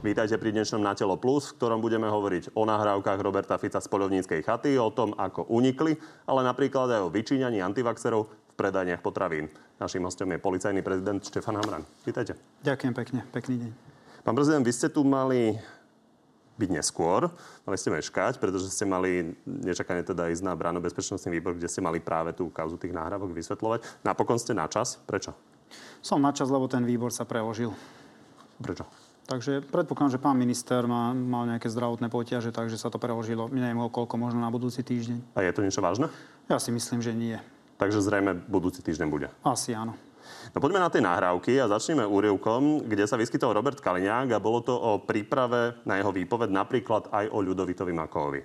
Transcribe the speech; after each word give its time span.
Vítajte 0.00 0.40
pri 0.40 0.56
dnešnom 0.56 0.80
Na 0.80 0.96
telo 0.96 1.20
plus, 1.20 1.52
v 1.52 1.60
ktorom 1.60 1.84
budeme 1.84 2.08
hovoriť 2.08 2.56
o 2.56 2.64
nahrávkach 2.64 3.20
Roberta 3.20 3.60
Fica 3.60 3.84
z 3.84 3.88
polovníckej 3.92 4.40
chaty, 4.40 4.80
o 4.80 4.88
tom, 4.88 5.12
ako 5.12 5.44
unikli, 5.52 5.92
ale 6.24 6.40
napríklad 6.40 6.88
aj 6.88 7.04
o 7.04 7.12
vyčíňaní 7.12 7.60
antivaxerov 7.60 8.24
v 8.24 8.54
predajniach 8.56 9.04
potravín. 9.04 9.52
Naším 9.76 10.08
hostom 10.08 10.32
je 10.32 10.40
policajný 10.40 10.80
prezident 10.80 11.20
Štefan 11.20 11.60
Hamran. 11.60 11.84
Vítajte. 12.08 12.32
Ďakujem 12.64 12.96
pekne. 12.96 13.28
Pekný 13.28 13.54
deň. 13.60 13.70
Pán 14.24 14.32
prezident, 14.32 14.64
vy 14.64 14.72
ste 14.72 14.88
tu 14.88 15.04
mali 15.04 15.60
byť 16.56 16.70
neskôr. 16.80 17.28
Mali 17.68 17.76
ste 17.76 17.92
meškať, 17.92 18.40
pretože 18.40 18.72
ste 18.72 18.88
mali 18.88 19.36
nečakane 19.44 20.00
teda 20.00 20.32
ísť 20.32 20.48
na 20.48 20.56
bráno 20.56 20.80
bezpečnostný 20.80 21.28
výbor, 21.28 21.60
kde 21.60 21.68
ste 21.68 21.84
mali 21.84 22.00
práve 22.00 22.32
tú 22.32 22.48
kauzu 22.48 22.80
tých 22.80 22.96
náhrávok 22.96 23.36
vysvetľovať. 23.36 24.00
Napokon 24.00 24.40
ste 24.40 24.56
na 24.56 24.64
čas. 24.64 24.96
Prečo? 25.04 25.36
Som 26.00 26.24
na 26.24 26.32
čas, 26.32 26.48
lebo 26.48 26.64
ten 26.72 26.88
výbor 26.88 27.12
sa 27.12 27.28
preložil. 27.28 27.76
Prečo? 28.64 28.88
Takže 29.30 29.62
predpokladám, 29.62 30.18
že 30.18 30.18
pán 30.18 30.34
minister 30.34 30.82
má, 30.90 31.14
mal 31.14 31.46
nejaké 31.46 31.70
zdravotné 31.70 32.10
potiaže, 32.10 32.50
takže 32.50 32.74
sa 32.74 32.90
to 32.90 32.98
preložilo. 32.98 33.46
Neviem 33.46 33.78
o 33.78 33.86
koľko, 33.86 34.18
možno 34.18 34.42
na 34.42 34.50
budúci 34.50 34.82
týždeň. 34.82 35.38
A 35.38 35.46
je 35.46 35.54
to 35.54 35.62
niečo 35.62 35.78
vážne? 35.78 36.10
Ja 36.50 36.58
si 36.58 36.74
myslím, 36.74 36.98
že 36.98 37.14
nie. 37.14 37.38
Takže 37.78 38.02
zrejme 38.02 38.34
budúci 38.50 38.82
týždeň 38.82 39.06
bude. 39.06 39.30
Asi 39.46 39.70
áno. 39.70 39.94
No 40.50 40.58
poďme 40.58 40.82
na 40.82 40.90
tie 40.90 40.98
nahrávky 40.98 41.62
a 41.62 41.70
začneme 41.70 42.02
úrivkom, 42.02 42.90
kde 42.90 43.06
sa 43.06 43.14
vyskytol 43.14 43.54
Robert 43.54 43.78
Kaliňák 43.78 44.34
a 44.34 44.42
bolo 44.42 44.66
to 44.66 44.74
o 44.74 44.98
príprave 44.98 45.78
na 45.86 46.02
jeho 46.02 46.10
výpoved 46.10 46.50
napríklad 46.50 47.14
aj 47.14 47.30
o 47.30 47.38
Ľudovitovi 47.38 47.94
Makovi. 47.94 48.42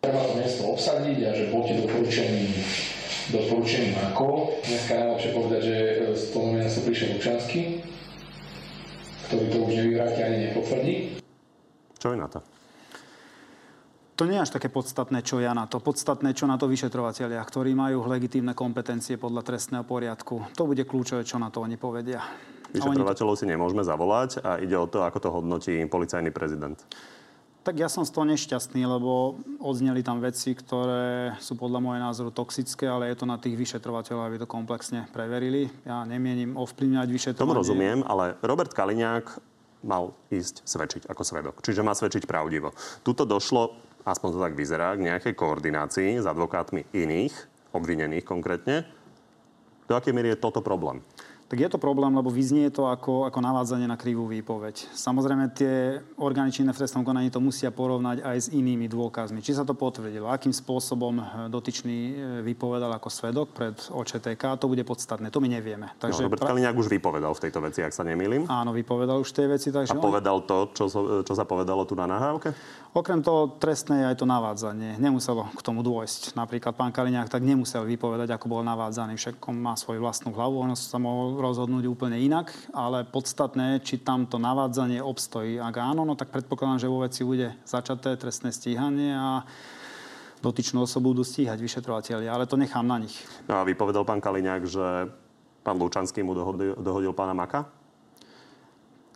Treba 0.00 0.32
to 0.32 0.32
miesto 0.40 0.64
obsadiť 0.64 1.18
a 1.28 1.30
že 1.36 1.44
poďte 1.52 1.84
doporučený, 1.84 2.44
doporučený 3.36 3.88
Mako. 4.00 4.56
Dneska 4.64 4.90
je 4.96 5.00
najlepšie 5.04 5.30
povedať, 5.36 5.60
že 5.60 5.76
z 6.16 6.24
toho 6.32 6.44
nominactva 6.48 6.82
prišiel 6.88 7.08
Lučanský, 7.20 7.62
ktorý 9.26 9.44
to 9.50 9.58
už 9.66 9.72
nevyvráti 9.74 10.20
ani 10.22 10.38
nepotvrdí. 10.50 10.94
Čo 11.98 12.14
je 12.14 12.18
na 12.18 12.28
to? 12.30 12.38
To 14.16 14.24
nie 14.24 14.40
je 14.40 14.48
až 14.48 14.56
také 14.56 14.72
podstatné, 14.72 15.20
čo 15.20 15.44
ja 15.44 15.52
na 15.52 15.68
to. 15.68 15.76
Podstatné, 15.76 16.32
čo 16.32 16.48
na 16.48 16.56
to 16.56 16.64
vyšetrovateľia, 16.72 17.36
ktorí 17.36 17.76
majú 17.76 18.08
legitímne 18.08 18.56
kompetencie 18.56 19.20
podľa 19.20 19.44
trestného 19.44 19.84
poriadku. 19.84 20.56
To 20.56 20.64
bude 20.64 20.88
kľúčové, 20.88 21.20
čo 21.20 21.36
na 21.36 21.52
to 21.52 21.60
oni 21.60 21.76
povedia. 21.76 22.24
Vyšetrovateľov 22.72 23.36
si 23.36 23.44
nemôžeme 23.44 23.84
zavolať 23.84 24.40
a 24.40 24.56
ide 24.56 24.72
o 24.72 24.88
to, 24.88 25.04
ako 25.04 25.18
to 25.20 25.28
hodnotí 25.28 25.84
policajný 25.84 26.32
prezident. 26.32 26.80
Tak 27.66 27.74
ja 27.82 27.90
som 27.90 28.06
z 28.06 28.14
toho 28.14 28.30
nešťastný, 28.30 28.86
lebo 28.86 29.42
odzneli 29.58 30.06
tam 30.06 30.22
veci, 30.22 30.54
ktoré 30.54 31.34
sú 31.42 31.58
podľa 31.58 31.82
môjho 31.82 31.98
názoru 31.98 32.30
toxické, 32.30 32.86
ale 32.86 33.10
je 33.10 33.18
to 33.18 33.26
na 33.26 33.42
tých 33.42 33.58
vyšetrovateľov, 33.58 34.22
aby 34.22 34.36
to 34.38 34.46
komplexne 34.46 35.10
preverili. 35.10 35.66
Ja 35.82 36.06
nemienim 36.06 36.54
ovplyvňovať 36.54 37.08
vyšetrovanie. 37.10 37.42
Tomu 37.42 37.58
rozumiem, 37.58 38.06
ale 38.06 38.38
Robert 38.46 38.70
Kaliňák 38.70 39.42
mal 39.82 40.14
ísť 40.30 40.62
svedčiť 40.62 41.02
ako 41.10 41.22
svedok. 41.26 41.54
Čiže 41.58 41.82
má 41.82 41.90
svedčiť 41.90 42.22
pravdivo. 42.30 42.70
Tuto 43.02 43.26
došlo 43.26 43.74
aspoň 44.06 44.28
to 44.30 44.38
tak 44.38 44.54
vyzerá, 44.54 44.94
k 44.94 45.02
nejakej 45.10 45.34
koordinácii 45.34 46.22
s 46.22 46.26
advokátmi 46.30 46.86
iných, 46.94 47.34
obvinených 47.74 48.22
konkrétne. 48.22 48.86
Do 49.90 49.98
akej 49.98 50.14
miery 50.14 50.38
je 50.38 50.38
toto 50.38 50.62
problém? 50.62 51.02
Tak 51.46 51.62
je 51.62 51.68
to 51.70 51.78
problém, 51.78 52.10
lebo 52.10 52.26
vyznie 52.26 52.66
to 52.74 52.90
ako, 52.90 53.30
ako 53.30 53.38
navádzanie 53.38 53.86
na 53.86 53.94
krivú 53.94 54.26
výpoveď. 54.26 54.90
Samozrejme, 54.90 55.54
tie 55.54 56.02
orgány 56.18 56.50
činné 56.50 56.74
v 56.74 56.82
trestnom 56.82 57.06
konaní 57.06 57.30
to 57.30 57.38
musia 57.38 57.70
porovnať 57.70 58.26
aj 58.26 58.36
s 58.36 58.48
inými 58.50 58.90
dôkazmi. 58.90 59.38
Či 59.38 59.54
sa 59.54 59.62
to 59.62 59.78
potvrdilo, 59.78 60.26
akým 60.26 60.50
spôsobom 60.50 61.46
dotyčný 61.46 61.98
e, 62.10 62.14
vypovedal 62.42 62.90
ako 62.98 63.08
svedok 63.14 63.54
pred 63.54 63.78
OČTK, 63.78 64.58
to 64.58 64.66
bude 64.66 64.82
podstatné. 64.82 65.30
To 65.30 65.38
my 65.38 65.46
nevieme. 65.46 65.86
No, 65.86 66.02
Takže 66.02 66.26
no, 66.26 66.26
Robert 66.26 66.42
pra... 66.42 66.50
Kaliňák 66.50 66.76
už 66.82 66.90
vypovedal 66.90 67.30
v 67.30 67.40
tejto 67.46 67.62
veci, 67.62 67.80
ak 67.86 67.94
sa 67.94 68.02
nemýlim. 68.02 68.50
Áno, 68.50 68.74
vypovedal 68.74 69.22
už 69.22 69.30
tej 69.30 69.46
veci. 69.46 69.70
Takže 69.70 69.94
A 69.94 70.02
povedal 70.02 70.42
to, 70.42 70.74
čo, 70.74 70.90
čo 71.22 71.34
sa 71.38 71.46
povedalo 71.46 71.86
tu 71.86 71.94
na 71.94 72.10
nahrávke? 72.10 72.50
Okrem 72.96 73.20
toho 73.20 73.60
trestné 73.60 74.02
je 74.02 74.06
aj 74.08 74.16
to 74.18 74.26
navádzanie. 74.26 74.96
Nemuselo 74.96 75.52
k 75.52 75.60
tomu 75.60 75.84
dôjsť. 75.84 76.32
Napríklad 76.32 76.72
pán 76.72 76.90
Kaliňák 76.90 77.28
tak 77.28 77.44
nemusel 77.44 77.84
vypovedať, 77.84 78.32
ako 78.32 78.48
bol 78.48 78.62
navádzaný. 78.64 79.20
Však 79.20 79.36
on 79.46 79.60
má 79.60 79.76
svoju 79.76 80.00
vlastnú 80.00 80.32
hlavu, 80.32 80.64
on 80.64 80.72
sa 80.72 80.96
mohol 80.96 81.35
rozhodnúť 81.38 81.84
úplne 81.86 82.18
inak, 82.18 82.52
ale 82.72 83.04
podstatné, 83.06 83.80
či 83.84 84.00
tam 84.00 84.26
to 84.26 84.40
navádzanie 84.40 85.00
obstojí. 85.00 85.60
Ak 85.60 85.76
áno, 85.78 86.02
no 86.02 86.16
tak 86.16 86.32
predpokladám, 86.32 86.82
že 86.82 86.92
vo 86.92 87.04
veci 87.04 87.22
bude 87.22 87.54
začaté 87.68 88.16
trestné 88.16 88.50
stíhanie 88.50 89.12
a 89.14 89.44
dotyčnú 90.44 90.84
osobu 90.84 91.16
budú 91.16 91.24
stíhať 91.24 91.58
vyšetrovateľi, 91.58 92.26
ale 92.28 92.44
to 92.48 92.60
nechám 92.60 92.86
na 92.86 93.00
nich. 93.00 93.16
No 93.48 93.60
a 93.60 93.66
vypovedal 93.66 94.04
pán 94.04 94.20
Kaliňák, 94.20 94.62
že 94.68 95.10
pán 95.64 95.76
Lučanský 95.80 96.22
mu 96.22 96.36
dohodil, 96.36 96.76
dohodil 96.78 97.12
pána 97.16 97.34
Maka? 97.34 97.66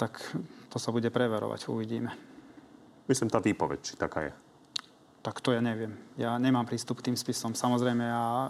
Tak 0.00 0.16
to 0.72 0.80
sa 0.80 0.90
bude 0.90 1.12
preverovať, 1.12 1.68
uvidíme. 1.68 2.10
Myslím, 3.04 3.28
tá 3.28 3.42
výpoveď, 3.42 3.78
či 3.82 3.94
taká 3.98 4.30
je. 4.30 4.32
Tak 5.20 5.44
to 5.44 5.52
ja 5.52 5.60
neviem. 5.60 5.92
Ja 6.16 6.40
nemám 6.40 6.64
prístup 6.64 7.04
k 7.04 7.12
tým 7.12 7.16
spisom. 7.18 7.52
Samozrejme, 7.52 8.00
ja 8.00 8.24
e, 8.24 8.48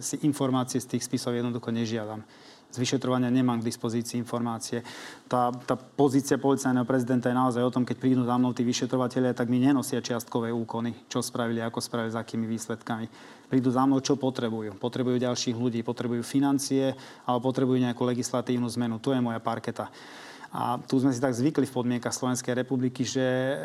si 0.00 0.16
informácie 0.24 0.80
z 0.80 0.96
tých 0.96 1.04
spisov 1.04 1.36
jednoducho 1.36 1.68
nežiadam 1.68 2.24
z 2.72 2.76
vyšetrovania 2.80 3.28
nemám 3.28 3.60
k 3.60 3.68
dispozícii 3.68 4.16
informácie. 4.16 4.80
Tá, 5.28 5.52
tá 5.52 5.76
pozícia 5.76 6.40
policajného 6.40 6.88
prezidenta 6.88 7.28
je 7.28 7.36
naozaj 7.36 7.60
o 7.60 7.74
tom, 7.74 7.84
keď 7.84 7.96
prídu 8.00 8.24
za 8.24 8.40
mnou 8.40 8.56
tí 8.56 8.64
vyšetrovateľia, 8.64 9.36
tak 9.36 9.52
mi 9.52 9.60
nenosia 9.60 10.00
čiastkové 10.00 10.48
úkony, 10.48 10.96
čo 11.12 11.20
spravili, 11.20 11.60
ako 11.60 11.84
spravili, 11.84 12.16
s 12.16 12.18
akými 12.18 12.48
výsledkami. 12.48 13.06
Prídu 13.52 13.68
za 13.68 13.84
mnou, 13.84 14.00
čo 14.00 14.16
potrebujú. 14.16 14.80
Potrebujú 14.80 15.20
ďalších 15.20 15.52
ľudí, 15.52 15.84
potrebujú 15.84 16.24
financie, 16.24 16.96
alebo 17.28 17.52
potrebujú 17.52 17.76
nejakú 17.76 18.08
legislatívnu 18.08 18.64
zmenu. 18.80 18.96
To 19.04 19.12
je 19.12 19.20
moja 19.20 19.38
parketa. 19.44 19.92
A 20.52 20.76
tu 20.80 21.00
sme 21.00 21.12
si 21.12 21.20
tak 21.20 21.32
zvykli 21.32 21.64
v 21.64 21.76
podmienkach 21.76 22.12
Slovenskej 22.12 22.52
republiky, 22.52 23.08
že 23.08 23.24
e, 23.24 23.56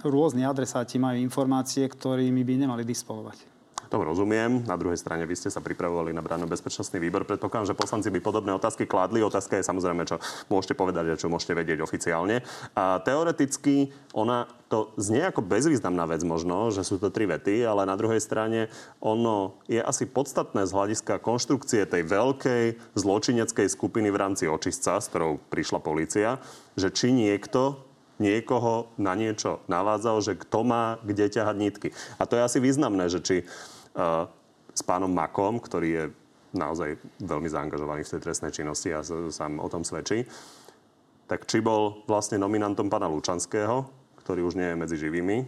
rôzni 0.00 0.48
adresáti 0.48 0.96
majú 0.96 1.20
informácie, 1.20 1.84
ktorými 1.84 2.40
by 2.40 2.54
nemali 2.64 2.88
disponovať. 2.88 3.55
Tomu 3.86 4.02
rozumiem. 4.02 4.66
Na 4.66 4.74
druhej 4.74 4.98
strane 4.98 5.22
vy 5.22 5.38
ste 5.38 5.46
sa 5.46 5.62
pripravovali 5.62 6.10
na 6.10 6.24
bránu 6.24 6.50
bezpečnostný 6.50 6.98
výbor. 6.98 7.22
Predpokladám, 7.22 7.70
že 7.70 7.78
poslanci 7.78 8.10
by 8.10 8.18
podobné 8.18 8.50
otázky 8.50 8.82
kládli. 8.82 9.22
Otázka 9.22 9.58
je 9.58 9.68
samozrejme, 9.68 10.02
čo 10.02 10.18
môžete 10.50 10.74
povedať 10.74 11.14
a 11.14 11.20
čo 11.20 11.30
môžete 11.30 11.54
vedieť 11.54 11.78
oficiálne. 11.86 12.42
A 12.74 12.98
teoreticky 13.06 13.94
ona 14.10 14.50
to 14.66 14.90
znie 14.98 15.22
ako 15.30 15.46
bezvýznamná 15.46 16.10
vec 16.10 16.26
možno, 16.26 16.74
že 16.74 16.82
sú 16.82 16.98
to 16.98 17.14
tri 17.14 17.30
vety, 17.30 17.62
ale 17.62 17.86
na 17.86 17.94
druhej 17.94 18.18
strane 18.18 18.66
ono 18.98 19.62
je 19.70 19.78
asi 19.78 20.10
podstatné 20.10 20.66
z 20.66 20.74
hľadiska 20.74 21.22
konštrukcie 21.22 21.86
tej 21.86 22.02
veľkej 22.02 22.64
zločineckej 22.98 23.66
skupiny 23.70 24.10
v 24.10 24.18
rámci 24.18 24.50
očistca, 24.50 24.98
s 24.98 25.06
ktorou 25.06 25.38
prišla 25.54 25.78
policia, 25.78 26.42
že 26.74 26.90
či 26.90 27.14
niekto 27.14 27.86
niekoho 28.18 28.90
na 28.96 29.12
niečo 29.12 29.60
navádzal, 29.68 30.24
že 30.24 30.40
kto 30.40 30.64
má 30.64 30.96
kde 31.04 31.28
ťahať 31.28 31.56
nitky. 31.56 31.88
A 32.16 32.24
to 32.24 32.36
je 32.40 32.42
asi 32.42 32.58
významné, 32.58 33.12
že 33.12 33.20
či 33.20 33.36
s 34.76 34.82
pánom 34.84 35.08
Makom, 35.08 35.56
ktorý 35.56 35.88
je 35.88 36.04
naozaj 36.52 37.00
veľmi 37.20 37.48
zaangažovaný 37.48 38.04
v 38.04 38.12
tej 38.16 38.20
trestnej 38.20 38.52
činnosti 38.52 38.92
a 38.92 39.04
sám 39.04 39.60
o 39.60 39.68
tom 39.68 39.84
svedčí, 39.84 40.24
tak 41.26 41.48
či 41.48 41.58
bol 41.58 42.06
vlastne 42.06 42.38
nominantom 42.38 42.86
pána 42.86 43.10
Lučanského, 43.10 43.88
ktorý 44.22 44.46
už 44.46 44.54
nie 44.56 44.68
je 44.72 44.76
medzi 44.78 44.96
živými, 45.00 45.42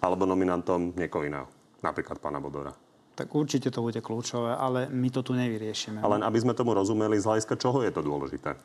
alebo 0.00 0.24
nominantom 0.24 0.96
niekoho 0.96 1.26
iného, 1.26 1.46
napríklad 1.84 2.22
pána 2.22 2.40
Bodora. 2.40 2.72
Tak 3.16 3.32
určite 3.32 3.72
to 3.72 3.80
bude 3.80 3.96
kľúčové, 4.04 4.52
ale 4.52 4.92
my 4.92 5.08
to 5.08 5.24
tu 5.24 5.32
nevyriešime. 5.32 6.04
Ale 6.04 6.20
aby 6.20 6.38
sme 6.40 6.52
tomu 6.52 6.76
rozumeli, 6.76 7.16
z 7.16 7.24
hľadiska 7.24 7.56
čoho 7.56 7.80
je 7.80 7.88
to 7.88 8.04
dôležité? 8.04 8.60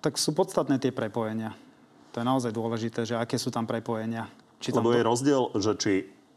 Tak 0.00 0.16
sú 0.16 0.32
podstatné 0.32 0.80
tie 0.80 0.88
prepojenia. 0.88 1.52
To 2.16 2.24
je 2.24 2.26
naozaj 2.28 2.52
dôležité, 2.52 3.04
že 3.04 3.20
aké 3.20 3.36
sú 3.36 3.52
tam 3.52 3.68
prepojenia. 3.68 4.32
Či 4.60 4.72
Lebo 4.72 4.78
tam 4.80 4.84
to... 4.88 4.96
je 4.96 5.02
rozdiel, 5.04 5.42
že 5.60 5.72
či 5.76 5.92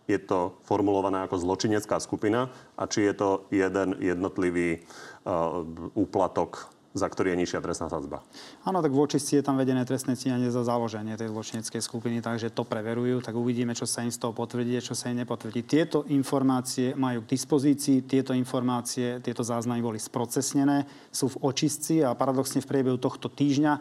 je 0.07 0.18
to 0.18 0.56
formulované 0.63 1.28
ako 1.28 1.35
zločinecká 1.38 2.00
skupina 2.00 2.47
a 2.79 2.88
či 2.88 3.06
je 3.06 3.13
to 3.13 3.29
jeden 3.51 4.00
jednotlivý 4.00 4.81
uh, 5.27 5.62
úplatok 5.94 6.71
za 6.98 7.06
ktorý 7.06 7.38
je 7.38 7.42
nižšia 7.45 7.62
trestná 7.62 7.88
sadzba. 7.88 8.25
Áno, 8.65 8.81
tak 8.81 8.89
v 8.89 9.06
očistí 9.06 9.38
je 9.38 9.45
tam 9.45 9.56
vedené 9.62 9.86
trestné 9.86 10.18
stíhanie 10.18 10.50
za 10.50 10.65
založenie 10.65 11.13
tej 11.13 11.30
zločineckej 11.30 11.81
skupiny, 11.86 12.18
takže 12.25 12.50
to 12.50 12.65
preverujú, 12.65 13.21
tak 13.21 13.38
uvidíme, 13.38 13.77
čo 13.77 13.86
sa 13.86 14.01
im 14.01 14.09
z 14.09 14.18
toho 14.18 14.33
potvrdí 14.33 14.74
a 14.74 14.83
čo 14.83 14.98
sa 14.98 15.13
im 15.13 15.21
nepotvrdí. 15.21 15.62
Tieto 15.63 16.10
informácie 16.10 16.98
majú 16.98 17.24
k 17.24 17.38
dispozícii, 17.38 18.10
tieto 18.10 18.33
informácie, 18.33 19.21
tieto 19.21 19.45
záznamy 19.45 19.80
boli 19.86 20.01
sprocesnené, 20.01 20.89
sú 21.13 21.30
v 21.38 21.53
očistci 21.53 22.01
a 22.01 22.18
paradoxne 22.18 22.65
v 22.65 22.69
priebehu 22.74 22.98
tohto 22.98 23.30
týždňa 23.30 23.74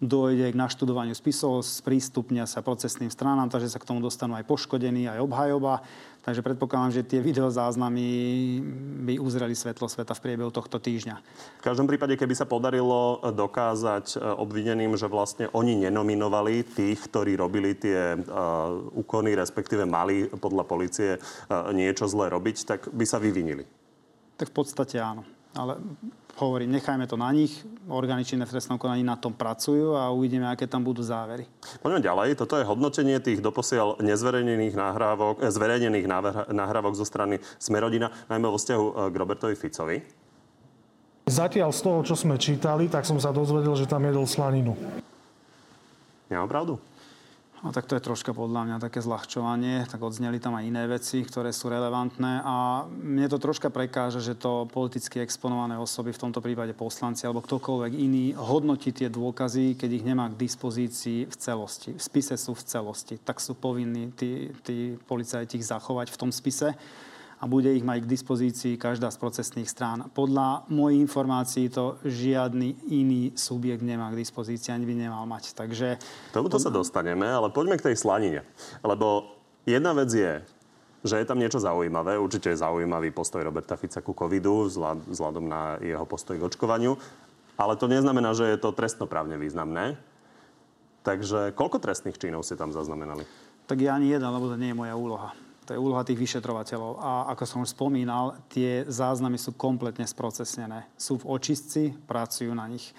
dojde 0.00 0.52
k 0.52 0.56
naštudovaniu 0.56 1.16
spisov, 1.16 1.64
sprístupnia 1.64 2.44
sa 2.44 2.60
procesným 2.60 3.08
stranám, 3.08 3.48
takže 3.48 3.72
sa 3.72 3.80
k 3.80 3.88
tomu 3.88 4.04
dostanú 4.04 4.36
aj 4.36 4.44
poškodení, 4.44 5.08
aj 5.08 5.24
obhajoba. 5.24 5.80
Takže 6.26 6.42
predpokladám, 6.42 6.90
že 6.90 7.06
tie 7.06 7.22
videozáznamy 7.22 8.02
by 9.06 9.14
uzreli 9.22 9.54
svetlo 9.54 9.86
sveta 9.86 10.10
v 10.10 10.26
priebehu 10.26 10.50
tohto 10.50 10.82
týždňa. 10.82 11.22
V 11.62 11.62
každom 11.62 11.86
prípade, 11.86 12.18
keby 12.18 12.34
sa 12.34 12.50
podarilo 12.50 13.22
obvineným, 13.22 14.18
obvineným, 14.18 14.98
že 14.98 15.06
vlastne 15.06 15.46
oni 15.54 15.78
nenominovali 15.86 16.66
tých, 16.66 16.98
ktorí 17.06 17.38
robili 17.38 17.78
tie 17.78 18.18
uh, 18.18 18.74
úkony, 18.98 19.38
respektíve 19.38 19.86
mali 19.86 20.26
podľa 20.26 20.64
policie 20.66 21.10
uh, 21.14 21.70
niečo 21.70 22.10
zlé 22.10 22.34
robiť, 22.34 22.56
tak 22.66 22.90
by 22.90 23.06
sa 23.06 23.22
vyvinili. 23.22 23.62
Tak 24.34 24.50
v 24.50 24.54
podstate 24.58 24.98
áno. 24.98 25.22
Ale 25.54 25.78
hovorím, 26.36 26.76
nechajme 26.76 27.08
to 27.08 27.16
na 27.16 27.32
nich, 27.32 27.64
orgány 27.88 28.24
činné 28.24 28.44
v 28.44 28.52
trestnom 28.52 28.76
konaní 28.76 29.00
na 29.00 29.16
tom 29.16 29.32
pracujú 29.32 29.96
a 29.96 30.12
uvidíme, 30.12 30.44
aké 30.44 30.68
tam 30.68 30.84
budú 30.84 31.00
závery. 31.00 31.48
Poďme 31.80 32.04
ďalej. 32.04 32.36
Toto 32.36 32.60
je 32.60 32.68
hodnotenie 32.68 33.16
tých 33.24 33.40
doposiaľ 33.40 34.04
nezverejnených 34.04 34.76
nahrávok, 34.76 35.40
eh, 35.40 35.48
zverejnených 35.48 36.06
nahrávok 36.52 36.94
zo 36.94 37.08
strany 37.08 37.40
Smerodina, 37.56 38.12
najmä 38.28 38.46
vo 38.48 38.60
vzťahu 38.60 38.84
eh, 38.84 38.94
k 39.08 39.14
Robertovi 39.16 39.54
Ficovi. 39.56 39.96
Zatiaľ 41.26 41.74
z 41.74 41.80
toho, 41.82 41.98
čo 42.06 42.14
sme 42.14 42.38
čítali, 42.38 42.86
tak 42.86 43.02
som 43.02 43.18
sa 43.18 43.34
dozvedel, 43.34 43.74
že 43.74 43.90
tam 43.90 44.04
jedol 44.06 44.30
slaninu. 44.30 44.78
Nemám 46.30 46.46
pravdu? 46.46 46.74
No 47.66 47.74
tak 47.74 47.90
to 47.90 47.98
je 47.98 48.06
troška 48.06 48.30
podľa 48.30 48.62
mňa 48.62 48.76
také 48.78 49.02
zľahčovanie, 49.02 49.90
tak 49.90 49.98
odzneli 49.98 50.38
tam 50.38 50.54
aj 50.54 50.70
iné 50.70 50.86
veci, 50.86 51.18
ktoré 51.26 51.50
sú 51.50 51.66
relevantné 51.66 52.46
a 52.46 52.86
mne 52.86 53.26
to 53.26 53.42
troška 53.42 53.74
prekáža, 53.74 54.22
že 54.22 54.38
to 54.38 54.70
politicky 54.70 55.18
exponované 55.18 55.74
osoby, 55.74 56.14
v 56.14 56.22
tomto 56.30 56.38
prípade 56.38 56.78
poslanci 56.78 57.26
alebo 57.26 57.42
ktokoľvek 57.42 57.90
iný, 57.98 58.38
hodnotí 58.38 58.94
tie 58.94 59.10
dôkazy, 59.10 59.74
keď 59.74 59.90
ich 59.98 60.06
nemá 60.06 60.30
k 60.30 60.38
dispozícii 60.46 61.26
v 61.26 61.34
celosti. 61.34 61.98
V 61.98 62.02
spise 62.06 62.38
sú 62.38 62.54
v 62.54 62.62
celosti, 62.70 63.18
tak 63.18 63.42
sú 63.42 63.58
povinní 63.58 64.14
tí, 64.14 64.54
tí 64.62 64.94
policajti 65.10 65.58
ich 65.58 65.66
zachovať 65.66 66.14
v 66.14 66.20
tom 66.22 66.30
spise 66.30 66.70
a 67.36 67.44
bude 67.44 67.68
ich 67.68 67.84
mať 67.84 68.08
k 68.08 68.12
dispozícii 68.16 68.80
každá 68.80 69.12
z 69.12 69.20
procesných 69.20 69.68
strán. 69.68 70.08
Podľa 70.16 70.64
mojich 70.72 71.04
informácií 71.04 71.68
to 71.68 72.00
žiadny 72.00 72.72
iný 72.88 73.36
subjekt 73.36 73.84
nemá 73.84 74.08
k 74.08 74.20
dispozícii, 74.24 74.72
ani 74.72 74.88
by 74.88 74.94
nemal 74.96 75.24
mať. 75.28 75.52
Takže... 75.52 76.00
Tomuto 76.32 76.56
sa 76.56 76.72
dostaneme, 76.72 77.28
ale 77.28 77.52
poďme 77.52 77.76
k 77.76 77.92
tej 77.92 77.96
slanine. 78.00 78.40
Lebo 78.80 79.36
jedna 79.68 79.92
vec 79.92 80.08
je, 80.08 80.40
že 81.04 81.20
je 81.20 81.28
tam 81.28 81.36
niečo 81.36 81.60
zaujímavé. 81.60 82.16
Určite 82.16 82.50
je 82.50 82.64
zaujímavý 82.64 83.12
postoj 83.12 83.44
Roberta 83.44 83.76
Fica 83.76 84.00
ku 84.00 84.16
covidu 84.16 84.72
vzhľadom 85.12 85.44
na 85.44 85.76
jeho 85.84 86.08
postoj 86.08 86.40
k 86.40 86.46
očkovaniu. 86.48 86.96
Ale 87.60 87.76
to 87.76 87.88
neznamená, 87.88 88.32
že 88.32 88.48
je 88.48 88.58
to 88.60 88.72
trestnoprávne 88.72 89.36
významné. 89.36 90.00
Takže 91.04 91.54
koľko 91.54 91.78
trestných 91.78 92.18
činov 92.18 92.42
ste 92.42 92.58
tam 92.58 92.74
zaznamenali? 92.74 93.22
Tak 93.70 93.78
ja 93.78 93.94
ani 93.94 94.10
jeden, 94.10 94.26
lebo 94.26 94.50
to 94.50 94.58
nie 94.58 94.74
je 94.74 94.80
moja 94.82 94.98
úloha. 94.98 95.30
To 95.66 95.74
je 95.74 95.82
úloha 95.82 96.06
tých 96.06 96.18
vyšetrovateľov. 96.18 97.02
A 97.02 97.10
ako 97.34 97.44
som 97.44 97.58
už 97.66 97.74
spomínal, 97.74 98.38
tie 98.46 98.86
záznamy 98.86 99.34
sú 99.34 99.58
kompletne 99.58 100.06
sprocesnené. 100.06 100.86
Sú 100.94 101.18
v 101.18 101.28
očistci, 101.34 101.90
pracujú 102.06 102.54
na 102.54 102.70
nich. 102.70 102.94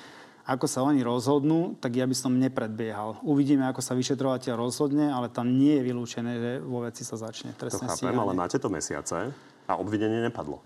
Ako 0.47 0.63
sa 0.63 0.83
oni 0.83 1.03
rozhodnú, 1.03 1.75
tak 1.79 1.99
ja 1.99 2.07
by 2.07 2.15
som 2.15 2.35
nepredbiehal. 2.39 3.19
Uvidíme, 3.23 3.67
ako 3.67 3.83
sa 3.83 3.95
vyšetrovateľ 3.95 4.55
rozhodne, 4.55 5.11
ale 5.11 5.27
tam 5.27 5.51
nie 5.51 5.75
je 5.79 5.83
vylúčené, 5.83 6.31
že 6.39 6.51
vo 6.63 6.83
veci 6.87 7.03
sa 7.03 7.19
začne 7.19 7.51
trestné 7.55 7.83
to 7.83 7.91
chápem, 7.91 8.15
ale 8.15 8.31
máte 8.31 8.55
to 8.55 8.71
mesiace 8.71 9.31
a 9.67 9.73
obvinenie 9.75 10.23
nepadlo 10.23 10.63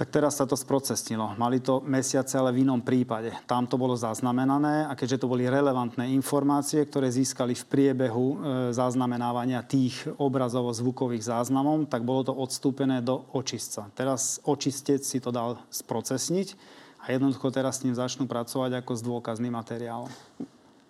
tak 0.00 0.16
teraz 0.16 0.40
sa 0.40 0.48
to 0.48 0.56
sprocesnilo. 0.56 1.36
Mali 1.36 1.60
to 1.60 1.84
mesiace, 1.84 2.32
ale 2.40 2.56
v 2.56 2.64
inom 2.64 2.80
prípade. 2.80 3.36
Tam 3.44 3.68
to 3.68 3.76
bolo 3.76 3.92
zaznamenané 3.92 4.88
a 4.88 4.96
keďže 4.96 5.20
to 5.20 5.28
boli 5.28 5.44
relevantné 5.44 6.08
informácie, 6.16 6.88
ktoré 6.88 7.12
získali 7.12 7.52
v 7.52 7.68
priebehu 7.68 8.26
e, 8.32 8.36
zaznamenávania 8.72 9.60
tých 9.60 10.08
obrazovo-zvukových 10.16 11.28
záznamov, 11.28 11.84
tak 11.92 12.00
bolo 12.00 12.24
to 12.24 12.32
odstúpené 12.32 13.04
do 13.04 13.28
očistca. 13.36 13.92
Teraz 13.92 14.40
očistec 14.48 15.04
si 15.04 15.20
to 15.20 15.28
dal 15.28 15.60
sprocesniť 15.68 16.56
a 17.04 17.12
jednoducho 17.12 17.52
teraz 17.52 17.76
s 17.76 17.84
ním 17.84 17.92
začnú 17.92 18.24
pracovať 18.24 18.80
ako 18.80 18.92
s 18.96 19.04
dôkazným 19.04 19.52
materiálom. 19.52 20.08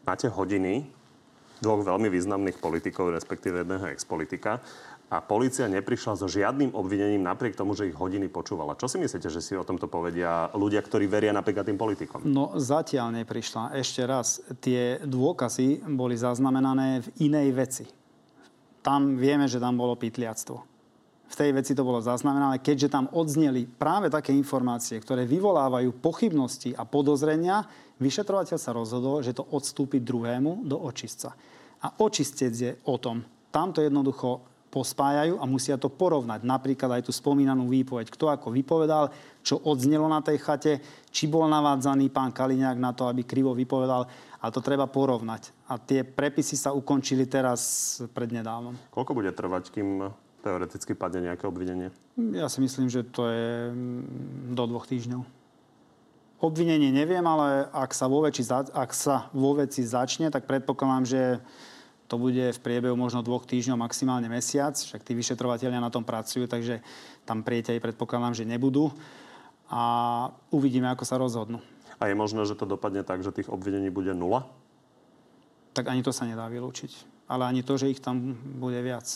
Máte 0.07 0.31
hodiny 0.31 0.87
dvoch 1.61 1.85
veľmi 1.85 2.09
významných 2.09 2.57
politikov, 2.63 3.13
respektíve 3.13 3.63
jedného 3.63 3.93
expolitika 3.93 4.65
a 5.11 5.19
policia 5.19 5.67
neprišla 5.67 6.15
so 6.15 6.31
žiadnym 6.31 6.71
obvinením 6.71 7.27
napriek 7.27 7.59
tomu, 7.59 7.75
že 7.75 7.91
ich 7.91 7.99
hodiny 7.99 8.31
počúvala. 8.31 8.79
Čo 8.79 8.87
si 8.87 9.03
myslíte, 9.03 9.27
že 9.27 9.43
si 9.43 9.59
o 9.59 9.67
tomto 9.67 9.91
povedia 9.91 10.47
ľudia, 10.55 10.79
ktorí 10.79 11.11
veria 11.11 11.35
napríklad 11.35 11.67
tým 11.67 11.75
politikom? 11.75 12.23
No 12.31 12.55
zatiaľ 12.55 13.19
neprišla. 13.19 13.75
Ešte 13.75 14.07
raz, 14.07 14.39
tie 14.63 15.03
dôkazy 15.03 15.83
boli 15.99 16.15
zaznamenané 16.15 17.03
v 17.03 17.27
inej 17.27 17.49
veci. 17.51 17.85
Tam 18.87 19.19
vieme, 19.19 19.51
že 19.51 19.59
tam 19.59 19.75
bolo 19.75 19.99
pytliactvo. 19.99 20.71
V 21.31 21.39
tej 21.39 21.59
veci 21.59 21.75
to 21.75 21.87
bolo 21.87 22.03
zaznamenané, 22.03 22.63
keďže 22.63 22.91
tam 22.91 23.07
odzneli 23.11 23.67
práve 23.67 24.11
také 24.11 24.31
informácie, 24.35 24.99
ktoré 24.99 25.27
vyvolávajú 25.27 25.91
pochybnosti 25.99 26.75
a 26.75 26.87
podozrenia, 26.87 27.67
vyšetrovateľ 27.99 28.59
sa 28.59 28.75
rozhodol, 28.75 29.23
že 29.27 29.35
to 29.35 29.47
odstúpi 29.47 30.03
druhému 30.03 30.67
do 30.67 30.79
očistca. 30.87 31.35
A 31.83 31.99
očistec 31.99 32.55
je 32.55 32.73
o 32.87 32.99
tom. 32.99 33.23
Tamto 33.51 33.79
jednoducho 33.79 34.50
pospájajú 34.71 35.43
a 35.43 35.45
musia 35.51 35.75
to 35.75 35.91
porovnať. 35.91 36.47
Napríklad 36.47 37.03
aj 37.03 37.11
tú 37.11 37.13
spomínanú 37.13 37.67
výpoveď, 37.67 38.07
kto 38.09 38.31
ako 38.31 38.55
vypovedal, 38.55 39.11
čo 39.43 39.59
odznelo 39.67 40.07
na 40.07 40.23
tej 40.23 40.39
chate, 40.39 40.73
či 41.11 41.27
bol 41.27 41.51
navádzaný 41.51 42.09
pán 42.15 42.31
Kaliňák 42.31 42.79
na 42.79 42.95
to, 42.95 43.11
aby 43.11 43.27
krivo 43.27 43.51
vypovedal. 43.51 44.07
A 44.41 44.47
to 44.49 44.65
treba 44.65 44.89
porovnať. 44.89 45.53
A 45.69 45.77
tie 45.77 46.01
prepisy 46.01 46.57
sa 46.57 46.73
ukončili 46.73 47.29
teraz 47.29 48.01
prednedávnom. 48.17 48.73
Koľko 48.89 49.13
bude 49.13 49.35
trvať, 49.37 49.69
kým 49.69 50.09
teoreticky 50.41 50.97
padne 50.97 51.29
nejaké 51.29 51.45
obvinenie? 51.45 51.93
Ja 52.33 52.49
si 52.49 52.65
myslím, 52.65 52.89
že 52.89 53.05
to 53.05 53.29
je 53.29 53.69
mm, 53.69 54.57
do 54.57 54.65
dvoch 54.65 54.89
týždňov. 54.89 55.23
Obvinenie 56.41 56.89
neviem, 56.89 57.21
ale 57.21 57.69
ak 57.69 57.93
sa 57.93 58.09
vo 58.09 58.25
veci, 58.25 58.41
ak 58.49 58.91
sa 58.97 59.29
vo 59.37 59.53
veci 59.61 59.85
začne, 59.85 60.33
tak 60.33 60.49
predpokladám, 60.49 61.05
že 61.05 61.23
to 62.11 62.19
bude 62.19 62.43
v 62.51 62.59
priebehu 62.59 62.99
možno 62.99 63.23
dvoch 63.23 63.47
týždňov, 63.47 63.87
maximálne 63.87 64.27
mesiac. 64.27 64.75
Však 64.75 65.07
tí 65.07 65.15
vyšetrovateľia 65.15 65.79
na 65.79 65.95
tom 65.95 66.03
pracujú, 66.03 66.51
takže 66.51 66.83
tam 67.23 67.47
prieťahy 67.47 67.79
predpokladám, 67.79 68.35
že 68.35 68.43
nebudú. 68.43 68.91
A 69.71 69.83
uvidíme, 70.51 70.91
ako 70.91 71.07
sa 71.07 71.23
rozhodnú. 71.23 71.63
A 72.03 72.11
je 72.11 72.19
možné, 72.19 72.43
že 72.51 72.59
to 72.59 72.67
dopadne 72.67 73.07
tak, 73.07 73.23
že 73.23 73.31
tých 73.31 73.47
obvinení 73.47 73.95
bude 73.95 74.11
nula? 74.11 74.51
Tak 75.71 75.87
ani 75.87 76.03
to 76.03 76.11
sa 76.11 76.27
nedá 76.27 76.51
vylúčiť. 76.51 77.07
Ale 77.31 77.47
ani 77.47 77.63
to, 77.63 77.79
že 77.79 77.95
ich 77.95 78.03
tam 78.03 78.35
bude 78.59 78.83
viac. 78.83 79.07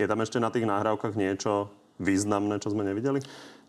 Je 0.00 0.08
tam 0.08 0.24
ešte 0.24 0.40
na 0.40 0.48
tých 0.48 0.64
nahrávkach 0.64 1.12
niečo 1.12 1.68
významné, 2.00 2.56
čo 2.56 2.72
sme 2.72 2.88
nevideli? 2.88 3.20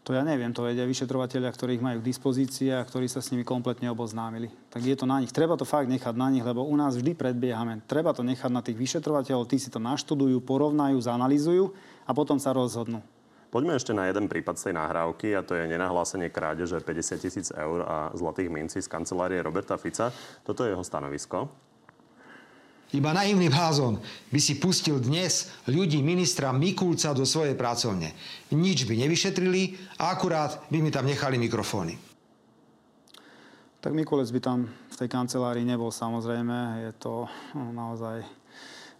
To 0.03 0.11
ja 0.11 0.19
neviem, 0.19 0.51
to 0.51 0.67
vedia 0.67 0.83
vyšetrovateľia, 0.83 1.47
ktorých 1.47 1.79
majú 1.79 2.03
k 2.03 2.09
dispozícii 2.11 2.75
a 2.75 2.83
ktorí 2.83 3.07
sa 3.07 3.23
s 3.23 3.31
nimi 3.31 3.47
kompletne 3.47 3.87
oboznámili. 3.87 4.51
Tak 4.67 4.83
je 4.83 4.99
to 4.99 5.07
na 5.07 5.23
nich. 5.23 5.31
Treba 5.31 5.55
to 5.55 5.63
fakt 5.63 5.87
nechať 5.87 6.11
na 6.19 6.27
nich, 6.27 6.43
lebo 6.43 6.67
u 6.67 6.75
nás 6.75 6.99
vždy 6.99 7.15
predbiehame. 7.15 7.79
Treba 7.87 8.11
to 8.11 8.19
nechať 8.19 8.51
na 8.51 8.59
tých 8.59 8.75
vyšetrovateľov, 8.75 9.47
tí 9.47 9.55
si 9.55 9.71
to 9.71 9.79
naštudujú, 9.79 10.43
porovnajú, 10.43 10.99
zanalizujú 10.99 11.71
a 12.03 12.11
potom 12.11 12.35
sa 12.35 12.51
rozhodnú. 12.51 12.99
Poďme 13.47 13.79
ešte 13.79 13.95
na 13.95 14.11
jeden 14.11 14.27
prípad 14.27 14.59
z 14.59 14.63
tej 14.67 14.75
nahrávky 14.75 15.39
a 15.39 15.45
to 15.45 15.55
je 15.55 15.71
nenahlásenie 15.71 16.27
krádeže 16.33 16.83
50 16.83 17.23
tisíc 17.23 17.47
eur 17.55 17.85
a 17.87 18.11
zlatých 18.11 18.51
mincí 18.51 18.83
z 18.83 18.91
kancelárie 18.91 19.39
Roberta 19.39 19.79
Fica. 19.79 20.11
Toto 20.43 20.67
je 20.67 20.75
jeho 20.75 20.83
stanovisko. 20.83 21.47
Iba 22.93 23.09
naivný 23.09 23.49
blázon 23.49 23.97
by 24.29 24.37
si 24.37 24.61
pustil 24.61 25.01
dnes 25.01 25.49
ľudí 25.65 26.05
ministra 26.05 26.53
Mikulca 26.53 27.09
do 27.17 27.25
svojej 27.25 27.57
pracovne. 27.57 28.13
Nič 28.53 28.85
by 28.85 28.93
nevyšetrili 28.93 29.97
a 29.97 30.13
akurát 30.13 30.69
by 30.69 30.77
mi 30.77 30.93
tam 30.93 31.09
nechali 31.09 31.41
mikrofóny. 31.41 31.97
Tak 33.81 33.97
Mikulec 33.97 34.29
by 34.29 34.39
tam 34.39 34.69
v 34.69 34.95
tej 34.95 35.09
kancelárii 35.09 35.65
nebol 35.65 35.89
samozrejme. 35.89 36.85
Je 36.85 36.93
to 37.01 37.25
naozaj 37.57 38.21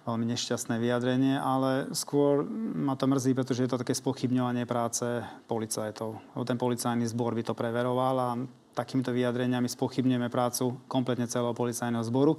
veľmi 0.09 0.25
nešťastné 0.25 0.75
vyjadrenie, 0.81 1.37
ale 1.39 1.93
skôr 1.93 2.43
ma 2.75 2.97
to 2.97 3.07
mrzí, 3.07 3.31
pretože 3.37 3.63
je 3.63 3.69
to 3.71 3.79
také 3.79 3.95
spochybňovanie 3.95 4.67
práce 4.67 5.05
policajtov. 5.47 6.19
Ten 6.43 6.57
policajný 6.59 7.07
zbor 7.07 7.37
by 7.37 7.45
to 7.45 7.53
preveroval 7.55 8.15
a 8.19 8.29
takýmito 8.73 9.13
vyjadreniami 9.13 9.69
spochybňujeme 9.69 10.27
prácu 10.27 10.77
kompletne 10.89 11.29
celého 11.29 11.53
policajného 11.53 12.03
zboru 12.03 12.35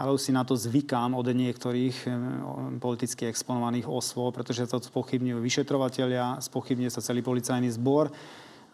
ale 0.00 0.16
už 0.16 0.20
si 0.24 0.32
na 0.32 0.40
to 0.48 0.56
zvykám 0.56 1.12
od 1.12 1.28
niektorých 1.28 1.96
eh, 2.08 2.12
politicky 2.80 3.28
exponovaných 3.28 3.84
osôb, 3.84 4.32
pretože 4.32 4.64
to 4.64 4.80
spochybňujú 4.80 5.36
vyšetrovateľia, 5.44 6.40
spochybňuje 6.40 6.90
sa 6.90 7.04
celý 7.04 7.20
policajný 7.20 7.68
zbor, 7.76 8.08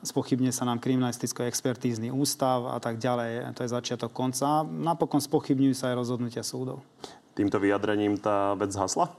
spochybňuje 0.06 0.54
sa 0.54 0.62
nám 0.62 0.78
kriminalisticko-expertízny 0.78 2.14
ústav 2.14 2.70
a 2.70 2.78
tak 2.78 3.02
ďalej. 3.02 3.50
To 3.58 3.60
je 3.66 3.74
začiatok 3.74 4.14
konca. 4.14 4.62
Napokon 4.62 5.18
spochybňujú 5.18 5.74
sa 5.74 5.90
aj 5.90 5.98
rozhodnutia 5.98 6.46
súdov. 6.46 6.86
Týmto 7.34 7.58
vyjadrením 7.58 8.14
tá 8.22 8.54
vec 8.54 8.70
zhasla? 8.70 9.10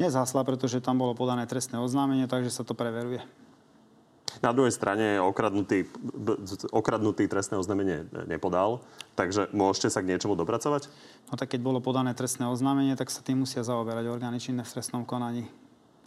Nezhasla, 0.00 0.42
pretože 0.42 0.82
tam 0.82 0.98
bolo 0.98 1.12
podané 1.14 1.44
trestné 1.46 1.76
oznámenie, 1.78 2.24
takže 2.26 2.50
sa 2.50 2.64
to 2.66 2.72
preveruje. 2.72 3.22
Na 4.42 4.50
druhej 4.50 4.74
strane 4.74 5.22
okradnutý, 5.22 5.86
okradnutý 6.74 7.28
trestné 7.30 7.60
oznámenie 7.60 8.08
nepodal, 8.26 8.82
takže 9.14 9.52
môžete 9.54 9.92
sa 9.92 10.02
k 10.02 10.10
niečomu 10.10 10.34
dopracovať? 10.34 10.90
No 11.30 11.38
tak 11.38 11.54
keď 11.54 11.60
bolo 11.62 11.78
podané 11.78 12.16
trestné 12.16 12.48
oznámenie, 12.50 12.98
tak 12.98 13.12
sa 13.12 13.22
tým 13.22 13.46
musia 13.46 13.62
zaoberať 13.62 14.10
orgány 14.10 14.42
činné 14.42 14.66
v 14.66 14.72
trestnom 14.74 15.06
konaní. 15.06 15.46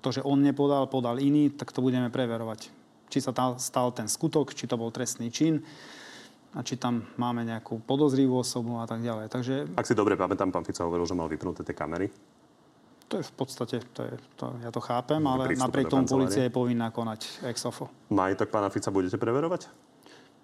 To, 0.05 0.11
že 0.11 0.21
on 0.21 0.43
nepodal, 0.43 0.85
podal 0.91 1.17
iný, 1.23 1.49
tak 1.49 1.71
to 1.71 1.79
budeme 1.81 2.11
preverovať. 2.11 2.69
Či 3.07 3.23
sa 3.23 3.31
stal 3.57 3.87
ten 3.95 4.11
skutok, 4.11 4.51
či 4.51 4.67
to 4.67 4.75
bol 4.75 4.91
trestný 4.91 5.31
čin 5.31 5.63
a 6.55 6.63
či 6.63 6.75
tam 6.79 7.07
máme 7.19 7.43
nejakú 7.47 7.79
podozrivú 7.83 8.39
osobu 8.39 8.79
a 8.79 8.85
tak 8.87 9.03
ďalej. 9.03 9.31
Takže... 9.31 9.55
Ak 9.75 9.87
si 9.87 9.95
dobre 9.97 10.19
pamätám, 10.19 10.51
pán 10.51 10.67
Fico 10.67 10.83
hovoril, 10.83 11.07
že 11.07 11.15
mal 11.15 11.31
vypnuté 11.31 11.63
tie 11.63 11.75
kamery. 11.75 12.11
To 13.07 13.19
je 13.19 13.23
v 13.23 13.33
podstate, 13.39 13.79
to 13.95 14.01
je, 14.03 14.13
to, 14.35 14.51
ja 14.59 14.67
to 14.67 14.83
chápem, 14.83 15.23
ale 15.23 15.55
napriek 15.55 15.87
tomu 15.87 16.03
policia 16.03 16.43
je 16.43 16.51
povinná 16.51 16.91
konať 16.91 17.47
ex 17.47 17.63
ofo. 17.63 17.87
Majetok 18.11 18.51
pána 18.51 18.67
Fica 18.67 18.91
budete 18.91 19.15
preverovať? 19.15 19.71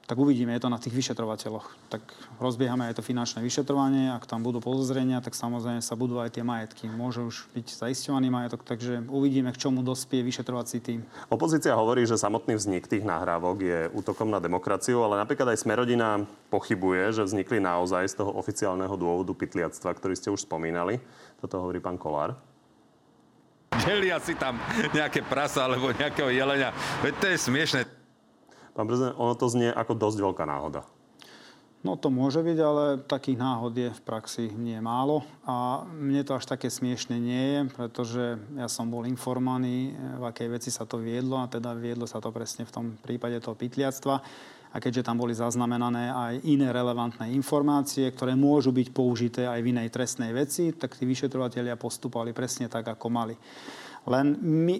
tak 0.03 0.19
uvidíme, 0.19 0.51
je 0.53 0.63
to 0.67 0.69
na 0.69 0.79
tých 0.79 0.91
vyšetrovateľoch. 0.91 1.87
Tak 1.87 2.03
rozbiehame 2.35 2.91
aj 2.91 2.99
to 2.99 3.03
finančné 3.03 3.39
vyšetrovanie, 3.39 4.11
ak 4.11 4.27
tam 4.27 4.43
budú 4.43 4.59
podozrenia, 4.59 5.23
tak 5.23 5.31
samozrejme 5.31 5.79
sa 5.79 5.95
budú 5.95 6.19
aj 6.19 6.35
tie 6.35 6.43
majetky. 6.43 6.91
Môže 6.91 7.23
už 7.23 7.47
byť 7.55 7.67
zaisťovaný 7.87 8.27
majetok, 8.27 8.67
takže 8.67 9.07
uvidíme, 9.07 9.55
k 9.55 9.61
čomu 9.63 9.79
dospie 9.79 10.19
vyšetrovací 10.19 10.83
tým. 10.83 11.07
Opozícia 11.31 11.71
hovorí, 11.79 12.03
že 12.03 12.19
samotný 12.19 12.59
vznik 12.59 12.91
tých 12.91 13.07
nahrávok 13.07 13.57
je 13.63 13.79
útokom 13.95 14.27
na 14.27 14.43
demokraciu, 14.43 14.99
ale 15.07 15.23
napríklad 15.23 15.55
aj 15.55 15.63
Smerodina 15.63 16.27
pochybuje, 16.51 17.15
že 17.15 17.23
vznikli 17.23 17.63
naozaj 17.63 18.11
z 18.11 18.19
toho 18.19 18.35
oficiálneho 18.35 18.93
dôvodu 18.99 19.31
pytliactva, 19.31 19.95
ktorý 19.95 20.19
ste 20.19 20.29
už 20.35 20.43
spomínali. 20.43 20.99
Toto 21.39 21.63
hovorí 21.63 21.79
pán 21.79 21.95
Kolár 21.95 22.52
delia 23.81 24.21
si 24.21 24.37
tam 24.37 24.61
nejaké 24.93 25.25
prasa 25.25 25.65
alebo 25.65 25.89
nejakého 25.89 26.29
jelenia. 26.29 26.69
Veď 27.01 27.13
to 27.17 27.25
je 27.33 27.37
smiešne. 27.49 27.81
Pán 28.73 28.89
prezident, 28.89 29.17
ono 29.17 29.33
to 29.37 29.49
znie 29.49 29.69
ako 29.69 29.93
dosť 29.97 30.17
veľká 30.21 30.43
náhoda. 30.45 30.81
No 31.83 31.99
to 31.99 32.07
môže 32.07 32.39
byť, 32.39 32.57
ale 32.63 32.83
takých 33.03 33.37
náhod 33.43 33.75
je 33.75 33.91
v 33.91 34.01
praxi 34.07 34.47
nie 34.55 34.79
málo. 34.79 35.27
A 35.43 35.83
mne 35.83 36.23
to 36.23 36.39
až 36.39 36.47
také 36.47 36.71
smiešne 36.71 37.19
nie 37.19 37.43
je, 37.43 37.59
pretože 37.75 38.39
ja 38.55 38.71
som 38.71 38.87
bol 38.87 39.03
informovaný, 39.03 39.91
v 39.91 40.23
akej 40.23 40.47
veci 40.47 40.69
sa 40.71 40.87
to 40.87 41.03
viedlo 41.03 41.43
a 41.43 41.51
teda 41.51 41.75
viedlo 41.75 42.07
sa 42.07 42.23
to 42.23 42.31
presne 42.31 42.63
v 42.63 42.71
tom 42.71 42.85
prípade 43.03 43.35
toho 43.43 43.59
pytliactva. 43.59 44.23
A 44.73 44.81
keďže 44.81 45.05
tam 45.05 45.21
boli 45.21 45.37
zaznamenané 45.37 46.09
aj 46.09 46.33
iné 46.49 46.73
relevantné 46.73 47.29
informácie, 47.37 48.09
ktoré 48.09 48.33
môžu 48.33 48.73
byť 48.73 48.87
použité 48.89 49.45
aj 49.45 49.61
v 49.61 49.69
inej 49.69 49.93
trestnej 49.93 50.33
veci, 50.33 50.73
tak 50.73 50.97
tí 50.97 51.05
vyšetrovateľia 51.05 51.77
postupovali 51.77 52.33
presne 52.33 52.65
tak, 52.65 52.89
ako 52.89 53.05
mali. 53.13 53.37
Len 54.09 54.33
my 54.41 54.75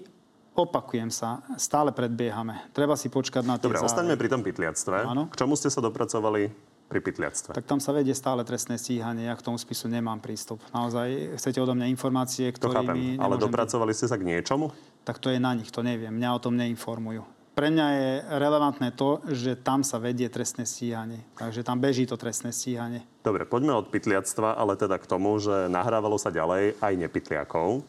Opakujem 0.54 1.10
sa, 1.10 1.42
stále 1.58 1.90
predbiehame. 1.90 2.70
Treba 2.70 2.94
si 2.94 3.10
počkať 3.10 3.42
na 3.42 3.58
tie 3.58 3.66
Dobre, 3.66 3.82
ostaňme 3.82 4.14
pri 4.14 4.30
tom 4.30 4.46
pytliactve. 4.46 5.02
Áno. 5.02 5.26
K 5.26 5.42
čomu 5.42 5.58
ste 5.58 5.66
sa 5.66 5.82
dopracovali 5.82 6.46
pri 6.86 7.00
pytliactve? 7.02 7.58
Tak 7.58 7.66
tam 7.66 7.82
sa 7.82 7.90
vedie 7.90 8.14
stále 8.14 8.46
trestné 8.46 8.78
stíhanie. 8.78 9.26
Ja 9.26 9.34
k 9.34 9.42
tomu 9.42 9.58
spisu 9.58 9.90
nemám 9.90 10.22
prístup. 10.22 10.62
Naozaj 10.70 11.42
chcete 11.42 11.58
odo 11.58 11.74
mňa 11.74 11.90
informácie, 11.90 12.54
ktorými... 12.54 12.70
To 12.70 12.78
chápem, 12.86 12.98
ale 13.18 13.34
dopracovali 13.34 13.90
ste 13.98 14.06
sa 14.06 14.14
k 14.14 14.30
niečomu? 14.30 14.70
Tak 15.02 15.18
to 15.18 15.34
je 15.34 15.42
na 15.42 15.58
nich, 15.58 15.74
to 15.74 15.82
neviem. 15.82 16.14
Mňa 16.14 16.30
o 16.30 16.38
tom 16.38 16.54
neinformujú. 16.54 17.26
Pre 17.54 17.70
mňa 17.70 17.86
je 17.94 18.10
relevantné 18.34 18.98
to, 18.98 19.22
že 19.30 19.54
tam 19.54 19.86
sa 19.86 20.02
vedie 20.02 20.26
trestné 20.26 20.66
stíhanie. 20.66 21.22
Takže 21.38 21.62
tam 21.62 21.78
beží 21.78 22.02
to 22.02 22.18
trestné 22.18 22.50
stíhanie. 22.50 23.06
Dobre, 23.22 23.46
poďme 23.46 23.78
od 23.78 23.94
pytliactva, 23.94 24.58
ale 24.58 24.74
teda 24.74 24.98
k 24.98 25.06
tomu, 25.06 25.38
že 25.38 25.70
nahrávalo 25.70 26.18
sa 26.18 26.34
ďalej 26.34 26.74
aj 26.82 26.92
nepytliakov. 26.98 27.86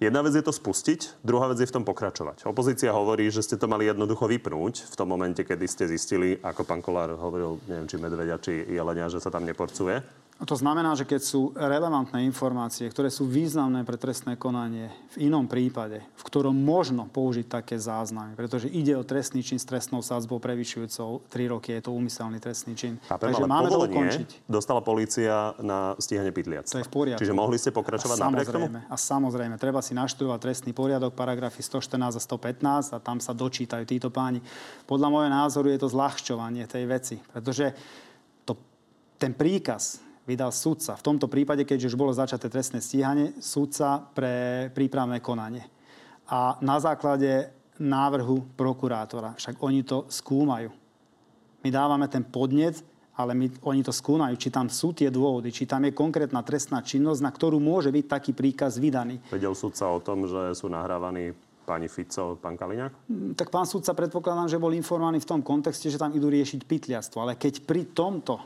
Jedna 0.00 0.20
vec 0.20 0.32
je 0.36 0.44
to 0.44 0.52
spustiť, 0.52 1.24
druhá 1.24 1.48
vec 1.48 1.60
je 1.60 1.68
v 1.68 1.76
tom 1.76 1.84
pokračovať. 1.84 2.44
Opozícia 2.48 2.92
hovorí, 2.92 3.32
že 3.32 3.40
ste 3.40 3.56
to 3.56 3.64
mali 3.64 3.88
jednoducho 3.88 4.28
vypnúť 4.28 4.92
v 4.92 4.94
tom 4.96 5.08
momente, 5.08 5.40
kedy 5.40 5.64
ste 5.64 5.88
zistili, 5.88 6.36
ako 6.40 6.68
pán 6.68 6.84
Kolár 6.84 7.16
hovoril, 7.16 7.60
neviem, 7.64 7.88
či 7.88 7.96
medvedia, 7.96 8.36
či 8.36 8.64
jelenia, 8.64 9.08
že 9.08 9.24
sa 9.24 9.32
tam 9.32 9.48
neporcuje. 9.48 10.00
To 10.36 10.52
znamená, 10.52 10.92
že 10.92 11.08
keď 11.08 11.20
sú 11.24 11.56
relevantné 11.56 12.20
informácie, 12.28 12.84
ktoré 12.92 13.08
sú 13.08 13.24
významné 13.24 13.88
pre 13.88 13.96
trestné 13.96 14.36
konanie 14.36 14.92
v 15.16 15.32
inom 15.32 15.48
prípade, 15.48 16.04
v 16.04 16.22
ktorom 16.28 16.52
možno 16.52 17.08
použiť 17.08 17.48
také 17.48 17.80
záznamy, 17.80 18.36
pretože 18.36 18.68
ide 18.68 18.92
o 18.92 19.00
trestný 19.00 19.40
čin 19.40 19.56
s 19.56 19.64
trestnou 19.64 20.04
sádzbou 20.04 20.36
prevyšujúcou 20.36 21.24
3 21.32 21.52
roky, 21.56 21.80
je 21.80 21.88
to 21.88 21.96
úmyselný 21.96 22.36
trestný 22.36 22.76
čin. 22.76 23.00
Chápem, 23.08 23.32
Takže 23.32 23.48
máme 23.48 23.72
to 23.72 23.80
ukončiť. 23.88 24.28
dostala 24.44 24.84
policia 24.84 25.56
na 25.64 25.96
stíhanie 25.96 26.36
pytliac. 26.36 26.68
To 26.68 26.84
je 26.84 26.86
v 26.86 26.92
poriadku. 26.92 27.24
Čiže 27.24 27.32
mohli 27.32 27.56
ste 27.56 27.72
pokračovať 27.72 28.16
a 28.20 28.24
napriek 28.28 28.52
tomu? 28.52 28.68
A 28.92 28.96
samozrejme, 29.00 29.56
treba 29.56 29.80
si 29.80 29.96
naštudovať 29.96 30.38
trestný 30.44 30.76
poriadok, 30.76 31.16
paragrafy 31.16 31.64
114 31.64 32.12
a 32.12 32.20
115 32.20 32.92
a 32.92 32.98
tam 33.00 33.24
sa 33.24 33.32
dočítajú 33.32 33.88
títo 33.88 34.12
páni. 34.12 34.44
Podľa 34.84 35.08
môjho 35.08 35.32
názoru 35.32 35.72
je 35.72 35.80
to 35.80 35.88
zľahčovanie 35.88 36.68
tej 36.68 36.84
veci, 36.84 37.16
pretože 37.32 37.72
to, 38.44 38.52
ten 39.16 39.32
príkaz 39.32 40.04
vydal 40.26 40.50
sudca. 40.50 40.98
V 40.98 41.06
tomto 41.06 41.30
prípade, 41.30 41.62
keďže 41.62 41.94
už 41.94 41.96
bolo 41.96 42.12
začaté 42.12 42.50
trestné 42.50 42.82
stíhanie, 42.82 43.38
sudca 43.38 44.02
pre 44.02 44.68
prípravné 44.74 45.22
konanie. 45.22 45.62
A 46.26 46.58
na 46.58 46.82
základe 46.82 47.54
návrhu 47.78 48.56
prokurátora. 48.56 49.36
Však 49.36 49.60
oni 49.60 49.84
to 49.84 50.08
skúmajú. 50.08 50.72
My 51.64 51.68
dávame 51.68 52.08
ten 52.08 52.24
podnet, 52.24 52.80
ale 53.16 53.32
my, 53.32 53.48
oni 53.64 53.80
to 53.80 53.92
skúmajú, 53.92 54.36
či 54.36 54.52
tam 54.52 54.68
sú 54.68 54.92
tie 54.92 55.08
dôvody, 55.08 55.48
či 55.48 55.64
tam 55.64 55.88
je 55.88 55.96
konkrétna 55.96 56.44
trestná 56.44 56.84
činnosť, 56.84 57.20
na 57.24 57.32
ktorú 57.32 57.56
môže 57.56 57.88
byť 57.88 58.04
taký 58.06 58.32
príkaz 58.36 58.76
vydaný. 58.76 59.20
Vedel 59.32 59.56
sudca 59.56 59.88
o 59.88 60.00
tom, 60.04 60.28
že 60.28 60.52
sú 60.52 60.68
nahrávaní 60.68 61.32
pani 61.66 61.90
Fico, 61.90 62.38
pán 62.38 62.54
Kaliňák? 62.54 62.92
Mm, 63.10 63.32
tak 63.34 63.50
pán 63.50 63.66
sudca 63.66 63.96
predpokladám, 63.96 64.46
že 64.52 64.60
bol 64.60 64.70
informovaný 64.76 65.18
v 65.18 65.30
tom 65.32 65.40
kontexte, 65.42 65.90
že 65.90 65.98
tam 65.98 66.14
idú 66.14 66.30
riešiť 66.30 66.60
pytliactvo. 66.62 67.18
Ale 67.26 67.34
keď 67.34 67.66
pri 67.66 67.90
tomto 67.90 68.38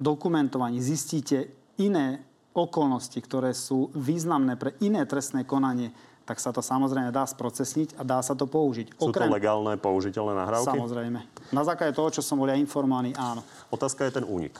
dokumentovaní 0.00 0.80
zistíte 0.80 1.52
iné 1.80 2.24
okolnosti, 2.56 3.20
ktoré 3.20 3.52
sú 3.52 3.92
významné 3.92 4.56
pre 4.56 4.72
iné 4.80 5.04
trestné 5.04 5.44
konanie, 5.44 5.92
tak 6.26 6.42
sa 6.42 6.50
to 6.50 6.64
samozrejme 6.64 7.14
dá 7.14 7.22
sprocesniť 7.22 7.94
a 8.00 8.02
dá 8.02 8.18
sa 8.18 8.34
to 8.34 8.50
použiť. 8.50 8.98
Sú 8.98 9.12
Okrem... 9.12 9.30
to 9.30 9.36
legálne, 9.36 9.78
použiteľné 9.78 10.34
nahrávky? 10.34 10.74
Samozrejme. 10.74 11.20
Na 11.54 11.62
základe 11.62 11.94
toho, 11.94 12.10
čo 12.10 12.24
som 12.24 12.40
bol 12.40 12.50
ja 12.50 12.58
informovaný, 12.58 13.14
áno. 13.14 13.46
Otázka 13.70 14.02
je 14.08 14.18
ten 14.18 14.26
únik. 14.26 14.58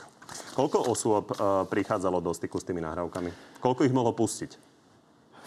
Koľko 0.55 0.87
osôb 0.87 1.35
uh, 1.35 1.67
prichádzalo 1.67 2.23
do 2.23 2.31
styku 2.31 2.55
s 2.61 2.63
tými 2.63 2.79
nahrávkami? 2.79 3.59
Koľko 3.59 3.83
ich 3.83 3.91
mohlo 3.91 4.15
pustiť? 4.15 4.55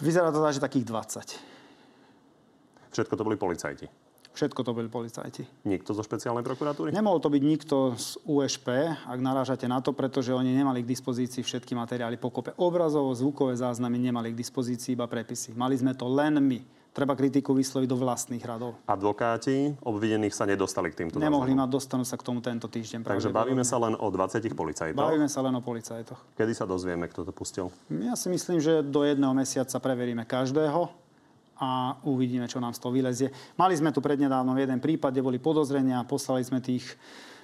Vyzerá 0.01 0.29
to 0.29 0.41
tak, 0.41 0.53
že 0.53 0.61
takých 0.61 0.85
20. 0.85 2.93
Všetko 2.93 3.13
to 3.17 3.25
boli 3.25 3.37
policajti? 3.37 3.89
Všetko 4.31 4.63
to 4.63 4.71
boli 4.71 4.87
policajti. 4.87 5.43
Nikto 5.67 5.91
zo 5.91 6.01
špeciálnej 6.01 6.43
prokuratúry? 6.43 6.95
Nemohol 6.95 7.19
to 7.19 7.27
byť 7.27 7.43
nikto 7.43 7.75
z 7.99 8.15
USP, 8.23 8.95
ak 8.95 9.19
narážate 9.19 9.67
na 9.67 9.83
to, 9.83 9.91
pretože 9.91 10.31
oni 10.31 10.55
nemali 10.55 10.81
k 10.81 10.87
dispozícii 10.87 11.43
všetky 11.43 11.75
materiály 11.75 12.15
pokope. 12.15 12.55
Obrazovo, 12.55 13.11
zvukové 13.11 13.59
záznamy 13.59 13.99
nemali 13.99 14.31
k 14.31 14.39
dispozícii 14.39 14.95
iba 14.95 15.05
prepisy. 15.05 15.51
Mali 15.51 15.75
sme 15.75 15.91
to 15.91 16.07
len 16.07 16.39
my. 16.39 16.59
Treba 16.91 17.15
kritiku 17.15 17.55
vysloviť 17.55 17.87
do 17.87 17.95
vlastných 17.95 18.43
radov. 18.43 18.75
Advokáti 18.83 19.79
obvinených 19.79 20.35
sa 20.35 20.43
nedostali 20.43 20.91
k 20.91 20.99
týmto 20.99 21.23
Nemohli 21.23 21.55
mať, 21.55 21.71
dostanú 21.71 22.03
sa 22.03 22.19
k 22.19 22.23
tomu 22.27 22.43
tento 22.43 22.67
týždeň. 22.67 23.07
Takže 23.07 23.31
bavíme 23.31 23.63
sa 23.63 23.79
len 23.79 23.95
o 23.95 24.07
20 24.11 24.43
policajtoch? 24.51 24.99
Bavíme 24.99 25.31
sa 25.31 25.39
len 25.39 25.55
o 25.55 25.63
policajtoch. 25.63 26.19
Kedy 26.35 26.51
sa 26.51 26.67
dozvieme, 26.67 27.07
kto 27.07 27.23
to 27.23 27.31
pustil? 27.31 27.71
Ja 27.87 28.19
si 28.19 28.27
myslím, 28.27 28.59
že 28.59 28.83
do 28.83 29.07
jedného 29.07 29.31
mesiaca 29.31 29.79
preveríme 29.79 30.27
každého 30.27 30.91
a 31.61 32.01
uvidíme, 32.09 32.49
čo 32.49 32.57
nám 32.57 32.73
z 32.73 32.81
toho 32.81 32.89
vylezie. 32.89 33.29
Mali 33.53 33.77
sme 33.77 33.93
tu 33.93 34.01
prednedávnom 34.01 34.57
jeden 34.57 34.81
prípad, 34.81 35.13
kde 35.13 35.21
boli 35.21 35.37
podozrenia, 35.37 36.01
poslali 36.09 36.41
sme 36.41 36.57
tých 36.57 36.97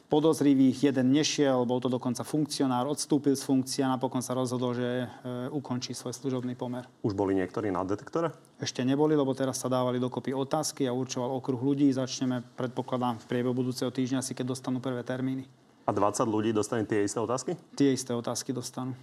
podozrivých, 0.08 0.90
jeden 0.90 1.12
nešiel, 1.12 1.68
bol 1.68 1.84
to 1.84 1.92
dokonca 1.92 2.24
funkcionár, 2.24 2.88
odstúpil 2.88 3.36
z 3.36 3.44
funkcie 3.44 3.84
a 3.84 3.92
napokon 3.92 4.24
sa 4.24 4.34
rozhodol, 4.34 4.72
že 4.72 5.04
e, 5.04 5.08
ukončí 5.52 5.92
svoj 5.92 6.16
služobný 6.16 6.56
pomer. 6.56 6.88
Už 7.04 7.12
boli 7.12 7.36
niektorí 7.36 7.68
na 7.70 7.84
detektore? 7.84 8.32
Ešte 8.58 8.88
neboli, 8.88 9.20
lebo 9.20 9.36
teraz 9.36 9.60
sa 9.60 9.68
dávali 9.68 10.00
dokopy 10.00 10.32
otázky 10.32 10.88
a 10.88 10.96
určoval 10.96 11.36
okruh 11.36 11.60
ľudí. 11.60 11.92
Začneme, 11.92 12.40
predpokladám, 12.56 13.20
v 13.20 13.26
priebehu 13.28 13.54
budúceho 13.54 13.92
týždňa, 13.92 14.24
asi 14.24 14.32
keď 14.32 14.56
dostanú 14.56 14.80
prvé 14.80 15.04
termíny. 15.04 15.44
A 15.88 15.92
20 15.92 16.24
ľudí 16.28 16.56
dostane 16.56 16.88
tie 16.88 17.04
isté 17.04 17.20
otázky? 17.20 17.60
Tie 17.76 17.92
isté 17.92 18.16
otázky 18.16 18.56
dostanú. 18.56 18.96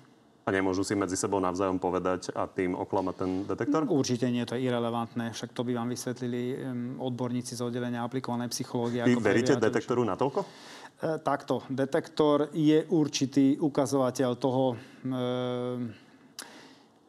A 0.45 0.53
nemôžu 0.53 0.85
si 0.85 0.93
medzi 0.93 1.17
sebou 1.17 1.41
navzájom 1.41 1.81
povedať 1.81 2.29
a 2.37 2.45
tým 2.45 2.77
oklamať 2.77 3.15
ten 3.17 3.31
detektor? 3.49 3.89
Určite 3.89 4.29
nie, 4.29 4.45
to 4.45 4.53
je 4.53 4.69
irrelevantné. 4.69 5.33
Však 5.33 5.57
to 5.57 5.65
by 5.65 5.73
vám 5.73 5.89
vysvetlili 5.89 6.61
odborníci 7.01 7.57
z 7.57 7.65
oddelenia 7.65 8.05
aplikovanej 8.05 8.53
psychológie. 8.53 9.09
Vy 9.09 9.17
veríte 9.25 9.57
detektoru 9.57 10.05
na 10.05 10.21
toľko? 10.21 10.45
E, 10.45 11.17
takto. 11.25 11.65
Detektor 11.73 12.53
je 12.53 12.85
určitý 12.93 13.57
ukazovateľ 13.57 14.31
toho... 14.37 14.77
E, 14.77 15.21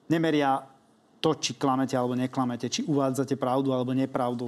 nemeria 0.08 0.64
to, 1.20 1.36
či 1.36 1.58
klamete 1.58 1.98
alebo 1.98 2.14
neklamete, 2.14 2.70
či 2.70 2.86
uvádzate 2.88 3.36
pravdu 3.36 3.74
alebo 3.74 3.92
nepravdu. 3.92 4.48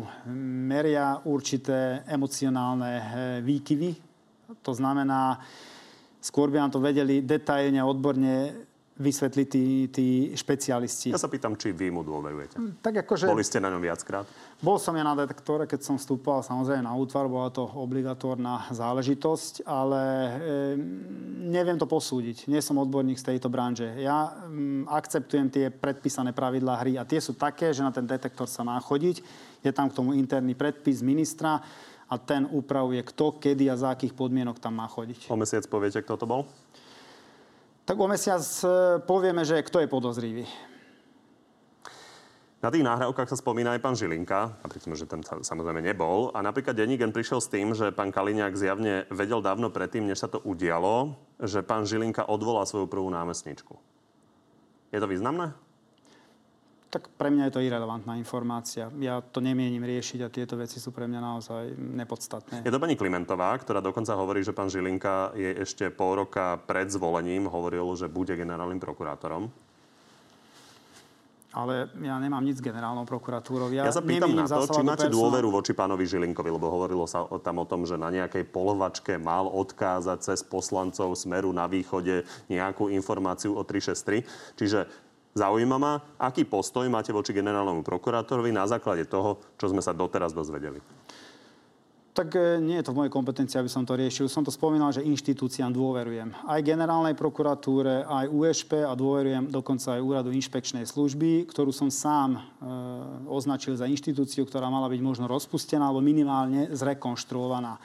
Meria 0.64 1.20
určité 1.26 2.08
emocionálne 2.08 2.92
e, 2.96 3.04
výkyvy. 3.44 3.90
To 4.64 4.72
znamená, 4.72 5.44
skôr 6.22 6.48
by 6.54 6.64
nám 6.64 6.72
to 6.72 6.80
vedeli 6.80 7.26
detailne, 7.26 7.82
odborne 7.84 8.67
vysvetliť 8.98 9.48
tí, 9.48 9.66
tí 9.94 10.08
špecialisti. 10.34 11.14
Ja 11.14 11.22
sa 11.22 11.30
pýtam, 11.30 11.54
či 11.54 11.70
vy 11.70 11.94
mu 11.94 12.02
dôverujete. 12.02 12.58
Hm, 12.58 12.82
tak 12.82 13.06
akože... 13.06 13.30
Boli 13.30 13.46
ste 13.46 13.62
na 13.62 13.70
ňom 13.70 13.82
viackrát? 13.82 14.26
Bol 14.58 14.82
som 14.82 14.98
ja 14.98 15.06
na 15.06 15.14
detektore, 15.14 15.70
keď 15.70 15.86
som 15.86 15.96
vstúpal 16.02 16.42
samozrejme 16.42 16.82
na 16.82 16.98
útvar, 16.98 17.30
bola 17.30 17.54
to 17.54 17.62
obligatórna 17.62 18.66
záležitosť, 18.74 19.70
ale 19.70 20.02
e, 20.02 20.32
neviem 21.46 21.78
to 21.78 21.86
posúdiť. 21.86 22.50
Nie 22.50 22.66
som 22.66 22.82
odborník 22.82 23.22
z 23.22 23.38
tejto 23.38 23.54
branže. 23.54 23.86
Ja 24.02 24.34
m, 24.50 24.90
akceptujem 24.90 25.54
tie 25.54 25.70
predpísané 25.70 26.34
pravidlá 26.34 26.82
hry 26.82 26.98
a 26.98 27.06
tie 27.06 27.22
sú 27.22 27.38
také, 27.38 27.70
že 27.70 27.86
na 27.86 27.94
ten 27.94 28.10
detektor 28.10 28.50
sa 28.50 28.66
má 28.66 28.82
chodiť. 28.82 29.22
Je 29.62 29.70
tam 29.70 29.94
k 29.94 29.98
tomu 29.98 30.18
interný 30.18 30.58
predpis 30.58 31.06
ministra 31.06 31.62
a 32.10 32.16
ten 32.18 32.50
upravuje 32.50 33.04
kto, 33.04 33.38
kedy 33.38 33.70
a 33.70 33.78
za 33.78 33.94
akých 33.94 34.18
podmienok 34.18 34.58
tam 34.58 34.80
má 34.80 34.90
chodiť. 34.90 35.30
O 35.30 35.38
mesiac 35.38 35.68
poviete, 35.70 36.02
kto 36.02 36.18
to 36.18 36.26
bol? 36.26 36.50
Tak 37.88 37.96
o 37.96 38.06
mesiac 38.12 38.44
e, 38.44 38.68
povieme, 39.08 39.48
že 39.48 39.64
kto 39.64 39.80
je 39.80 39.88
podozrivý. 39.88 40.44
Na 42.60 42.74
tých 42.74 42.84
nahrávkach 42.84 43.32
sa 43.32 43.40
spomína 43.40 43.78
aj 43.78 43.82
pán 43.86 43.96
Žilinka, 43.96 44.60
napriek 44.66 44.84
tomu, 44.84 44.98
že 44.98 45.08
ten 45.08 45.24
samozrejme 45.24 45.80
nebol. 45.80 46.34
A 46.36 46.44
napríklad 46.44 46.76
Denigen 46.76 47.16
prišiel 47.16 47.40
s 47.40 47.48
tým, 47.48 47.72
že 47.72 47.94
pán 47.96 48.12
Kaliňák 48.12 48.58
zjavne 48.58 49.08
vedel 49.14 49.40
dávno 49.40 49.72
predtým, 49.72 50.04
než 50.04 50.26
sa 50.26 50.28
to 50.28 50.42
udialo, 50.44 51.16
že 51.40 51.64
pán 51.64 51.88
Žilinka 51.88 52.28
odvolá 52.28 52.66
svoju 52.68 52.90
prvú 52.90 53.08
námestničku. 53.08 53.78
Je 54.92 55.00
to 55.00 55.08
významné? 55.08 55.54
Tak 56.88 57.12
pre 57.20 57.28
mňa 57.28 57.52
je 57.52 57.54
to 57.60 57.62
irrelevantná 57.64 58.16
informácia. 58.16 58.88
Ja 59.04 59.20
to 59.20 59.44
nemienim 59.44 59.84
riešiť 59.84 60.20
a 60.24 60.32
tieto 60.32 60.56
veci 60.56 60.80
sú 60.80 60.96
pre 60.96 61.04
mňa 61.04 61.20
naozaj 61.20 61.64
nepodstatné. 61.76 62.64
Je 62.64 62.72
to 62.72 62.80
pani 62.80 62.96
Klimentová, 62.96 63.52
ktorá 63.60 63.84
dokonca 63.84 64.16
hovorí, 64.16 64.40
že 64.40 64.56
pán 64.56 64.72
Žilinka 64.72 65.36
je 65.36 65.68
ešte 65.68 65.92
pol 65.92 66.24
roka 66.24 66.56
pred 66.64 66.88
zvolením 66.88 67.52
hovoril, 67.52 67.92
že 68.00 68.08
bude 68.08 68.40
generálnym 68.40 68.80
prokurátorom 68.80 69.52
ale 71.58 71.90
ja 72.06 72.22
nemám 72.22 72.46
nič 72.46 72.62
s 72.62 72.64
generálnou 72.64 73.02
prokuratúrou. 73.10 73.74
Ja, 73.74 73.90
ja 73.90 73.96
sa 73.96 74.06
pýtam 74.06 74.30
na 74.38 74.46
to, 74.46 74.70
či 74.70 74.86
máte 74.86 75.10
dôveru 75.10 75.50
voči 75.50 75.74
pánovi 75.74 76.06
Žilinkovi, 76.06 76.54
lebo 76.54 76.70
hovorilo 76.70 77.10
sa 77.10 77.26
tam 77.42 77.58
o 77.58 77.66
tom, 77.66 77.90
že 77.90 77.98
na 77.98 78.14
nejakej 78.14 78.46
polovačke 78.54 79.18
mal 79.18 79.50
odkázať 79.50 80.18
cez 80.22 80.40
poslancov 80.46 81.18
Smeru 81.18 81.50
na 81.50 81.66
východe 81.66 82.30
nejakú 82.46 82.94
informáciu 82.94 83.58
o 83.58 83.66
363. 83.66 84.22
Čiže 84.54 85.07
Zaujíma 85.38 85.78
ma, 85.78 85.94
aký 86.18 86.50
postoj 86.50 86.90
máte 86.90 87.14
voči 87.14 87.30
generálnemu 87.30 87.86
prokurátorovi 87.86 88.50
na 88.50 88.66
základe 88.66 89.06
toho, 89.06 89.38
čo 89.62 89.70
sme 89.70 89.86
sa 89.86 89.94
doteraz 89.94 90.34
dozvedeli. 90.34 90.82
Tak 92.18 92.34
e, 92.34 92.58
nie 92.58 92.82
je 92.82 92.90
to 92.90 92.98
v 92.98 93.06
mojej 93.06 93.14
kompetencii, 93.14 93.62
aby 93.62 93.70
som 93.70 93.86
to 93.86 93.94
riešil. 93.94 94.26
Som 94.26 94.42
to 94.42 94.50
spomínal, 94.50 94.90
že 94.90 95.06
inštitúciám 95.06 95.70
dôverujem. 95.70 96.34
Aj 96.50 96.66
generálnej 96.66 97.14
prokuratúre, 97.14 98.10
aj 98.10 98.26
USP 98.34 98.82
a 98.82 98.98
dôverujem 98.98 99.54
dokonca 99.54 99.94
aj 99.94 100.02
úradu 100.02 100.34
inšpekčnej 100.34 100.90
služby, 100.90 101.46
ktorú 101.46 101.70
som 101.70 101.94
sám 101.94 102.34
e, 102.34 102.40
označil 103.30 103.78
za 103.78 103.86
inštitúciu, 103.86 104.50
ktorá 104.50 104.66
mala 104.74 104.90
byť 104.90 105.02
možno 105.06 105.30
rozpustená 105.30 105.94
alebo 105.94 106.02
minimálne 106.02 106.74
zrekonštruovaná. 106.74 107.78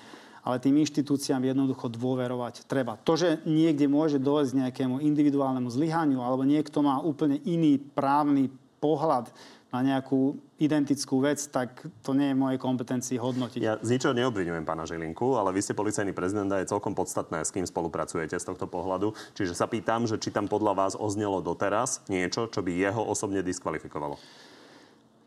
Ale 0.42 0.58
tým 0.58 0.82
inštitúciám 0.82 1.46
jednoducho 1.46 1.86
dôverovať 1.86 2.66
treba. 2.66 2.98
To, 3.06 3.14
že 3.14 3.38
niekde 3.46 3.86
môže 3.86 4.18
dojsť 4.18 4.66
nejakému 4.66 4.98
individuálnemu 4.98 5.70
zlyhaniu 5.70 6.18
alebo 6.18 6.42
niekto 6.42 6.82
má 6.82 6.98
úplne 6.98 7.38
iný 7.46 7.78
právny 7.78 8.50
pohľad 8.82 9.30
na 9.72 9.80
nejakú 9.80 10.36
identickú 10.60 11.24
vec, 11.24 11.40
tak 11.48 11.80
to 12.04 12.12
nie 12.12 12.30
je 12.30 12.36
mojej 12.36 12.60
kompetencii 12.60 13.16
hodnotiť. 13.16 13.60
Ja 13.64 13.80
z 13.80 13.96
ničoho 13.96 14.12
neobvinujem 14.12 14.68
pána 14.68 14.84
Žilinku, 14.84 15.40
ale 15.40 15.48
vy 15.50 15.64
ste 15.64 15.72
policajný 15.72 16.12
prezident 16.12 16.52
a 16.52 16.60
je 16.60 16.68
celkom 16.68 16.92
podstatné, 16.92 17.40
s 17.40 17.50
kým 17.50 17.64
spolupracujete 17.64 18.36
z 18.36 18.44
tohto 18.44 18.68
pohľadu. 18.68 19.16
Čiže 19.32 19.56
sa 19.56 19.64
pýtam, 19.64 20.04
že 20.04 20.20
či 20.20 20.28
tam 20.28 20.44
podľa 20.44 20.76
vás 20.76 20.92
oznelo 20.92 21.40
doteraz 21.40 22.04
niečo, 22.12 22.52
čo 22.52 22.60
by 22.60 22.68
jeho 22.68 23.00
osobne 23.00 23.40
diskvalifikovalo. 23.40 24.20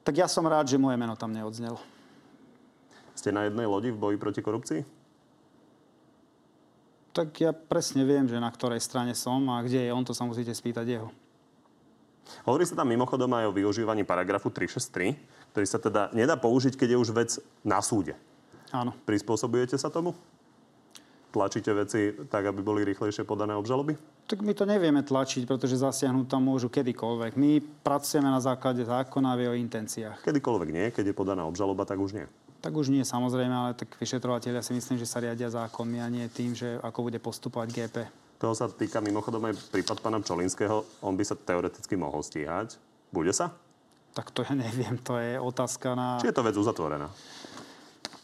Tak 0.06 0.14
ja 0.14 0.30
som 0.30 0.46
rád, 0.46 0.70
že 0.70 0.78
moje 0.78 1.02
meno 1.02 1.18
tam 1.18 1.34
neodznelo. 1.34 1.82
Ste 3.18 3.34
na 3.34 3.50
jednej 3.50 3.66
lodi 3.66 3.90
v 3.90 3.98
boji 3.98 4.18
proti 4.22 4.46
korupcii? 4.46 4.95
Tak 7.16 7.32
ja 7.40 7.56
presne 7.56 8.04
viem, 8.04 8.28
že 8.28 8.36
na 8.36 8.52
ktorej 8.52 8.84
strane 8.84 9.16
som 9.16 9.40
a 9.48 9.64
kde 9.64 9.88
je 9.88 9.96
on, 9.96 10.04
to 10.04 10.12
sa 10.12 10.28
musíte 10.28 10.52
spýtať 10.52 10.84
jeho. 10.84 11.08
Hovorí 12.44 12.68
sa 12.68 12.76
tam 12.76 12.92
mimochodom 12.92 13.32
aj 13.32 13.48
o 13.48 13.56
využívaní 13.56 14.04
paragrafu 14.04 14.52
363, 14.52 15.16
ktorý 15.56 15.66
sa 15.66 15.80
teda 15.80 16.12
nedá 16.12 16.36
použiť, 16.36 16.76
keď 16.76 16.92
je 16.92 16.98
už 17.00 17.10
vec 17.16 17.32
na 17.64 17.80
súde. 17.80 18.20
Áno. 18.76 18.92
Prispôsobujete 19.08 19.80
sa 19.80 19.88
tomu? 19.88 20.12
Tlačíte 21.32 21.72
veci 21.72 22.12
tak, 22.28 22.52
aby 22.52 22.60
boli 22.60 22.84
rýchlejšie 22.84 23.24
podané 23.24 23.56
obžaloby? 23.56 23.96
Tak 24.28 24.44
my 24.44 24.52
to 24.52 24.68
nevieme 24.68 25.00
tlačiť, 25.00 25.48
pretože 25.48 25.80
zasiahnuť 25.80 26.28
tam 26.28 26.48
môžu 26.50 26.68
kedykoľvek. 26.68 27.40
My 27.40 27.64
pracujeme 27.64 28.28
na 28.28 28.44
základe 28.44 28.84
zákona 28.84 29.40
v 29.40 29.44
jeho 29.48 29.56
intenciách. 29.56 30.20
Kedykoľvek 30.26 30.70
nie, 30.74 30.86
keď 30.92 31.12
je 31.12 31.16
podaná 31.16 31.48
obžaloba, 31.48 31.88
tak 31.88 32.02
už 32.02 32.18
nie. 32.18 32.28
Tak 32.66 32.74
už 32.74 32.90
nie, 32.90 33.06
samozrejme, 33.06 33.54
ale 33.54 33.78
tak 33.78 33.94
vyšetrovateľia 33.94 34.66
si 34.66 34.74
myslím, 34.74 34.98
že 34.98 35.06
sa 35.06 35.22
riadia 35.22 35.54
zákonmi 35.54 36.02
a 36.02 36.10
nie 36.10 36.26
tým, 36.34 36.58
že 36.58 36.82
ako 36.82 37.14
bude 37.14 37.22
postupovať 37.22 37.68
GP. 37.70 37.98
Toho 38.42 38.58
sa 38.58 38.66
týka 38.66 39.06
mimochodom 39.06 39.46
aj 39.46 39.70
prípad 39.70 40.02
pána 40.02 40.18
Čolinského. 40.18 40.82
On 41.06 41.14
by 41.14 41.22
sa 41.22 41.38
teoreticky 41.38 41.94
mohol 41.94 42.26
stíhať. 42.26 42.82
Bude 43.14 43.30
sa? 43.38 43.54
Tak 44.18 44.34
to 44.34 44.42
ja 44.42 44.58
neviem, 44.58 44.98
to 44.98 45.14
je 45.22 45.38
otázka 45.38 45.94
na... 45.94 46.18
Či 46.18 46.34
je 46.34 46.38
to 46.42 46.42
vec 46.42 46.58
uzatvorená? 46.58 47.06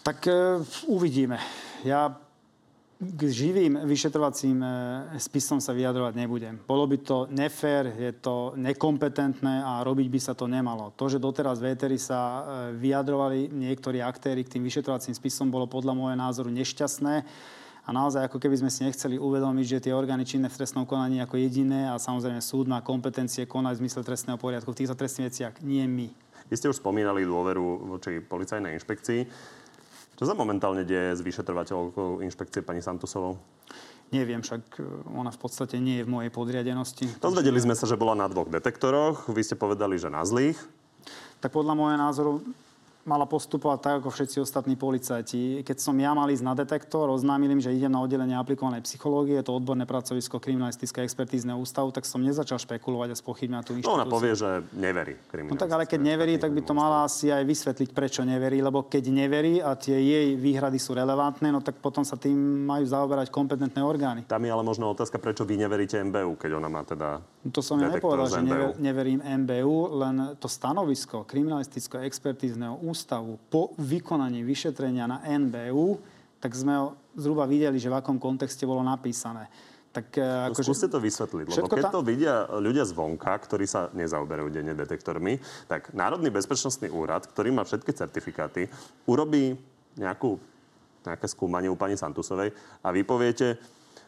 Tak 0.02 0.26
e, 0.26 0.58
uvidíme. 0.90 1.38
Ja 1.86 2.10
k 3.02 3.22
živým 3.26 3.82
vyšetrovacím 3.82 4.62
e, 4.62 4.68
spisom 5.18 5.58
sa 5.58 5.74
vyjadrovať 5.74 6.14
nebudem. 6.14 6.62
Bolo 6.62 6.86
by 6.86 6.98
to 7.02 7.18
nefér, 7.34 7.98
je 7.98 8.14
to 8.22 8.54
nekompetentné 8.54 9.66
a 9.66 9.82
robiť 9.82 10.06
by 10.06 10.20
sa 10.22 10.38
to 10.38 10.46
nemalo. 10.46 10.94
To, 10.94 11.10
že 11.10 11.18
doteraz 11.18 11.58
véteri 11.58 11.98
sa 11.98 12.22
e, 12.22 12.42
vyjadrovali 12.78 13.50
niektorí 13.50 14.06
aktéry 14.06 14.46
k 14.46 14.54
tým 14.58 14.64
vyšetrovacím 14.70 15.18
spisom, 15.18 15.50
bolo 15.50 15.66
podľa 15.66 15.98
môjho 15.98 16.14
názoru 16.14 16.54
nešťastné 16.54 17.16
a 17.82 17.90
naozaj 17.90 18.30
ako 18.30 18.38
keby 18.38 18.62
sme 18.62 18.70
si 18.70 18.86
nechceli 18.86 19.18
uvedomiť, 19.18 19.66
že 19.66 19.84
tie 19.90 19.98
orgány 19.98 20.22
činné 20.22 20.46
v 20.54 20.62
trestnom 20.62 20.86
konaní 20.86 21.26
ako 21.26 21.42
jediné 21.42 21.90
a 21.90 21.98
samozrejme 21.98 22.38
súd 22.38 22.70
má 22.70 22.86
kompetencie 22.86 23.50
konať 23.50 23.82
v 23.82 23.82
zmysle 23.82 24.06
trestného 24.06 24.38
poriadku 24.38 24.70
v 24.70 24.86
týchto 24.86 24.94
trestných 24.94 25.34
veciach, 25.34 25.58
nie 25.66 25.82
my. 25.90 26.14
Vy 26.54 26.56
ste 26.60 26.70
už 26.70 26.78
spomínali 26.78 27.26
dôveru 27.26 27.98
voči 27.98 28.22
policajnej 28.22 28.78
inšpekcii. 28.78 29.20
Čo 30.22 30.30
sa 30.30 30.38
momentálne 30.38 30.86
deje 30.86 31.18
s 31.18 31.26
vyšetrovateľkou 31.26 32.22
inšpekcie 32.22 32.62
pani 32.62 32.78
Santusovou? 32.78 33.42
Neviem, 34.14 34.46
však 34.46 34.78
e, 34.78 34.86
ona 35.18 35.34
v 35.34 35.40
podstate 35.42 35.82
nie 35.82 35.98
je 35.98 36.06
v 36.06 36.14
mojej 36.14 36.30
podriadenosti. 36.30 37.10
Dozvedeli 37.18 37.58
sme 37.58 37.74
sa, 37.74 37.90
že 37.90 37.98
bola 37.98 38.14
na 38.14 38.30
dvoch 38.30 38.46
detektoroch. 38.46 39.26
Vy 39.34 39.42
ste 39.42 39.58
povedali, 39.58 39.98
že 39.98 40.14
na 40.14 40.22
zlých. 40.22 40.62
Tak 41.42 41.50
podľa 41.50 41.74
môjho 41.74 41.98
názoru 41.98 42.34
mala 43.04 43.26
postupovať 43.26 43.80
tak, 43.82 43.94
ako 44.02 44.10
všetci 44.14 44.38
ostatní 44.42 44.76
policajti. 44.78 45.66
Keď 45.66 45.78
som 45.82 45.98
ja 45.98 46.14
mal 46.14 46.30
ísť 46.30 46.46
na 46.46 46.54
detektor, 46.54 47.10
oznámil 47.10 47.58
im, 47.58 47.62
že 47.62 47.74
idem 47.74 47.92
na 47.92 48.02
oddelenie 48.02 48.38
aplikovanej 48.38 48.86
psychológie, 48.86 49.42
je 49.42 49.46
to 49.46 49.58
odborné 49.58 49.90
pracovisko 49.90 50.38
kriminalistické 50.38 51.02
expertízneho 51.02 51.58
ústavu, 51.58 51.90
tak 51.90 52.06
som 52.06 52.22
nezačal 52.22 52.62
špekulovať 52.62 53.10
a 53.14 53.16
spochybňovať 53.18 53.64
tú 53.66 53.74
inštitúciu. 53.80 53.98
No 53.98 54.02
ona 54.02 54.08
povie, 54.08 54.34
že 54.38 54.62
neverí 54.78 55.18
No 55.32 55.56
tak 55.58 55.72
ale 55.72 55.84
keď 55.88 56.00
neverí, 56.02 56.36
tak 56.38 56.52
by 56.54 56.62
to 56.62 56.74
mala 56.76 57.08
asi 57.08 57.32
aj 57.34 57.44
vysvetliť, 57.44 57.90
prečo 57.96 58.22
neverí, 58.22 58.62
lebo 58.62 58.86
keď 58.86 59.04
neverí 59.10 59.64
a 59.64 59.74
tie 59.76 59.98
jej 59.98 60.28
výhrady 60.36 60.78
sú 60.78 60.94
relevantné, 60.94 61.50
no 61.50 61.64
tak 61.64 61.80
potom 61.80 62.06
sa 62.06 62.16
tým 62.16 62.36
majú 62.68 62.86
zaoberať 62.86 63.32
kompetentné 63.34 63.82
orgány. 63.82 64.22
Tam 64.28 64.44
je 64.44 64.52
ale 64.52 64.64
možno 64.64 64.92
otázka, 64.92 65.18
prečo 65.18 65.48
vy 65.48 65.58
neveríte 65.60 65.98
MBU, 66.04 66.38
keď 66.38 66.52
ona 66.60 66.70
má 66.70 66.82
teda 66.86 67.20
no 67.20 67.50
to 67.50 67.62
som 67.64 67.80
ja 67.82 67.90
nepovedal, 67.90 68.28
že 68.28 68.42
never, 68.44 68.70
neverím 68.78 69.20
MBU, 69.24 69.76
len 69.98 70.16
to 70.38 70.48
stanovisko 70.52 71.24
kriminalistického 71.26 72.04
expertízneho 72.06 72.78
ústavu 72.92 73.40
po 73.48 73.72
vykonaní 73.80 74.44
vyšetrenia 74.44 75.08
na 75.08 75.24
NBU, 75.24 75.98
tak 76.44 76.52
sme 76.52 76.92
zhruba 77.16 77.48
videli, 77.48 77.80
že 77.80 77.88
v 77.88 78.02
akom 78.02 78.20
kontexte 78.20 78.68
bolo 78.68 78.84
napísané. 78.84 79.48
Tak, 79.92 80.08
no, 80.16 80.56
akože, 80.56 80.72
skúste 80.72 80.88
to 80.88 81.04
vysvetliť, 81.04 81.46
lebo 81.52 81.68
keď 81.68 81.84
tá... 81.84 81.92
to 81.92 82.00
vidia 82.00 82.48
ľudia 82.48 82.88
zvonka, 82.88 83.36
ktorí 83.44 83.68
sa 83.68 83.92
nezaoberajú 83.92 84.48
denne 84.48 84.72
detektormi, 84.72 85.36
tak 85.68 85.92
Národný 85.92 86.32
bezpečnostný 86.32 86.88
úrad, 86.88 87.28
ktorý 87.28 87.52
má 87.52 87.68
všetky 87.68 87.92
certifikáty, 87.92 88.72
urobí 89.04 89.60
nejakú, 90.00 90.40
nejaké 91.04 91.28
skúmanie 91.28 91.68
u 91.68 91.76
pani 91.76 92.00
Santusovej 92.00 92.56
a 92.80 92.88
vy 92.88 93.04
poviete, 93.04 93.60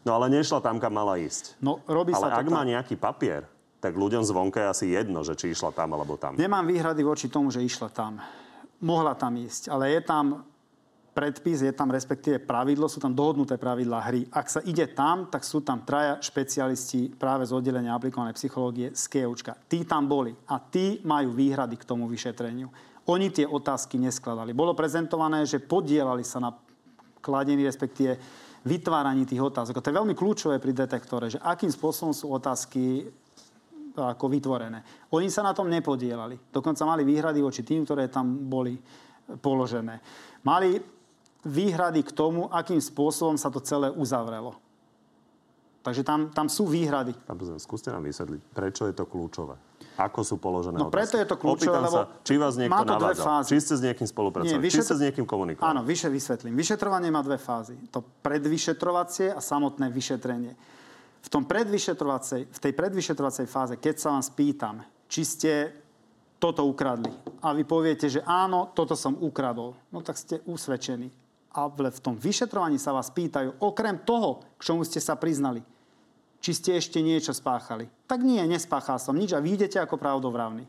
no 0.08 0.16
ale 0.16 0.32
nešla 0.32 0.64
tam, 0.64 0.80
kam 0.80 0.96
mala 0.96 1.20
ísť. 1.20 1.60
No, 1.60 1.84
robí 1.84 2.16
ale 2.16 2.32
sa 2.32 2.40
ak 2.40 2.48
má 2.48 2.64
nejaký 2.64 2.96
papier, 2.96 3.44
tak 3.84 4.00
ľuďom 4.00 4.24
zvonka 4.24 4.64
je 4.64 4.68
asi 4.72 4.86
jedno, 4.96 5.28
že 5.28 5.36
či 5.36 5.52
išla 5.52 5.76
tam 5.76 5.92
alebo 5.92 6.16
tam. 6.16 6.40
Nemám 6.40 6.64
výhrady 6.64 7.04
voči 7.04 7.28
tomu, 7.28 7.52
že 7.52 7.60
išla 7.60 7.92
tam 7.92 8.24
mohla 8.84 9.16
tam 9.16 9.40
ísť, 9.40 9.72
ale 9.72 9.96
je 9.96 10.02
tam 10.04 10.44
predpis, 11.14 11.62
je 11.62 11.72
tam 11.72 11.94
respektíve 11.94 12.42
pravidlo, 12.42 12.90
sú 12.90 12.98
tam 12.98 13.14
dohodnuté 13.14 13.56
pravidlá 13.56 14.00
hry. 14.10 14.26
Ak 14.34 14.50
sa 14.50 14.60
ide 14.66 14.90
tam, 14.92 15.30
tak 15.30 15.46
sú 15.46 15.62
tam 15.62 15.86
traja 15.86 16.18
špecialisti 16.20 17.14
práve 17.14 17.46
z 17.46 17.54
oddelenia 17.54 17.94
aplikovanej 17.94 18.36
psychológie 18.36 18.92
z 18.92 19.04
Keučka. 19.08 19.54
Tí 19.70 19.86
tam 19.86 20.10
boli 20.10 20.34
a 20.50 20.58
tí 20.58 21.00
majú 21.06 21.32
výhrady 21.38 21.78
k 21.78 21.88
tomu 21.88 22.10
vyšetreniu. 22.10 22.68
Oni 23.08 23.30
tie 23.30 23.46
otázky 23.46 24.02
neskladali. 24.02 24.58
Bolo 24.58 24.74
prezentované, 24.74 25.46
že 25.46 25.62
podielali 25.62 26.26
sa 26.26 26.42
na 26.42 26.52
kladení, 27.22 27.64
respektíve 27.64 28.18
vytváraní 28.64 29.28
tých 29.28 29.44
otázok. 29.44 29.80
A 29.80 29.84
to 29.84 29.92
je 29.92 30.00
veľmi 30.00 30.16
kľúčové 30.16 30.58
pri 30.58 30.72
detektore, 30.72 31.28
že 31.28 31.40
akým 31.40 31.70
spôsobom 31.70 32.16
sú 32.16 32.32
otázky 32.32 33.12
ako 33.94 34.26
vytvorené. 34.30 34.82
Oni 35.14 35.30
sa 35.30 35.46
na 35.46 35.54
tom 35.54 35.70
nepodielali. 35.70 36.40
Dokonca 36.50 36.82
mali 36.86 37.06
výhrady 37.06 37.40
voči 37.42 37.62
tým, 37.62 37.86
ktoré 37.86 38.10
tam 38.10 38.50
boli 38.50 38.78
položené. 39.40 40.02
Mali 40.42 40.82
výhrady 41.46 42.02
k 42.04 42.12
tomu, 42.12 42.50
akým 42.50 42.80
spôsobom 42.80 43.38
sa 43.38 43.52
to 43.54 43.62
celé 43.62 43.92
uzavrelo. 43.94 44.58
Takže 45.84 46.02
tam, 46.08 46.32
tam 46.32 46.48
sú 46.48 46.64
výhrady. 46.64 47.12
Pán 47.28 47.36
skúste 47.60 47.92
nám 47.92 48.08
vysvetliť, 48.08 48.42
prečo 48.56 48.88
je 48.88 48.96
to 48.96 49.04
kľúčové. 49.04 49.60
Ako 50.00 50.24
sú 50.24 50.40
položené 50.40 50.80
No 50.80 50.88
preto 50.88 51.20
je 51.20 51.28
to 51.28 51.36
kľúčové, 51.36 51.76
lebo 51.76 52.08
sa, 52.08 52.24
či 52.24 52.40
vás 52.40 52.56
niekto 52.56 52.72
má 52.72 52.88
to 52.88 52.98
dve 52.98 53.14
fázy. 53.20 53.50
či 53.52 53.58
ste 53.62 53.74
s 53.78 53.82
niekým 53.84 54.08
spolupracovali, 54.08 54.58
Nie, 54.58 54.64
vyšetr... 54.64 54.80
či 54.80 54.88
ste 54.88 54.96
s 54.96 55.02
niekým 55.04 55.26
komunikovali. 55.28 55.70
Áno, 55.70 55.84
vyše 55.84 56.08
vysvetlím. 56.08 56.56
Vyšetrovanie 56.56 57.12
má 57.12 57.20
dve 57.22 57.36
fázy. 57.36 57.76
To 57.92 58.00
predvyšetrovacie 58.00 59.36
a 59.36 59.44
samotné 59.44 59.92
vyšetrenie. 59.92 60.56
V, 61.24 61.28
tom 61.32 61.48
v 61.48 62.60
tej 62.60 62.74
predvyšetrovacej 62.76 63.48
fáze, 63.48 63.74
keď 63.80 63.96
sa 63.96 64.12
vám 64.12 64.24
spýtam, 64.24 64.76
či 65.08 65.22
ste 65.24 65.52
toto 66.36 66.68
ukradli. 66.68 67.08
A 67.40 67.56
vy 67.56 67.64
poviete, 67.64 68.12
že 68.12 68.20
áno, 68.28 68.76
toto 68.76 69.00
som 69.00 69.16
ukradol. 69.16 69.80
No 69.88 70.04
tak 70.04 70.20
ste 70.20 70.44
usvedčení. 70.44 71.08
A 71.56 71.72
v 71.72 72.04
tom 72.04 72.20
vyšetrovaní 72.20 72.76
sa 72.76 72.92
vás 72.92 73.08
pýtajú, 73.14 73.64
okrem 73.64 74.04
toho, 74.04 74.44
k 74.60 74.66
čomu 74.68 74.84
ste 74.84 75.00
sa 75.00 75.16
priznali, 75.16 75.64
či 76.44 76.52
ste 76.52 76.76
ešte 76.76 77.00
niečo 77.00 77.32
spáchali. 77.32 77.88
Tak 78.04 78.20
nie, 78.20 78.44
nespáchal 78.44 79.00
som 79.00 79.16
nič 79.16 79.32
a 79.32 79.40
vy 79.40 79.56
ako 79.56 79.96
pravdovravný. 79.96 80.68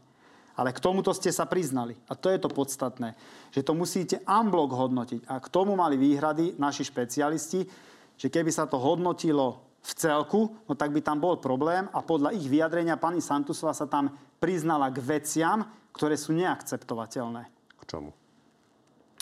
Ale 0.54 0.70
k 0.70 0.78
tomuto 0.78 1.10
ste 1.10 1.34
sa 1.34 1.50
priznali. 1.50 1.98
A 2.06 2.14
to 2.14 2.30
je 2.30 2.38
to 2.38 2.46
podstatné. 2.46 3.18
Že 3.50 3.66
to 3.66 3.72
musíte 3.74 4.16
unblock 4.22 4.70
hodnotiť. 4.70 5.26
A 5.26 5.42
k 5.42 5.50
tomu 5.50 5.74
mali 5.74 5.98
výhrady 5.98 6.54
naši 6.62 6.86
špecialisti, 6.86 7.66
že 8.14 8.30
keby 8.30 8.54
sa 8.54 8.70
to 8.70 8.78
hodnotilo 8.78 9.58
v 9.84 9.92
celku, 9.92 10.48
no 10.64 10.72
tak 10.72 10.96
by 10.96 11.04
tam 11.04 11.20
bol 11.20 11.36
problém 11.36 11.84
a 11.92 12.00
podľa 12.00 12.32
ich 12.32 12.48
vyjadrenia 12.48 12.96
pani 12.96 13.20
Santusová 13.20 13.76
sa 13.76 13.84
tam 13.84 14.16
priznala 14.40 14.88
k 14.88 14.98
veciam, 15.04 15.68
ktoré 15.92 16.16
sú 16.16 16.32
neakceptovateľné. 16.32 17.42
K 17.76 17.82
čomu? 17.84 18.16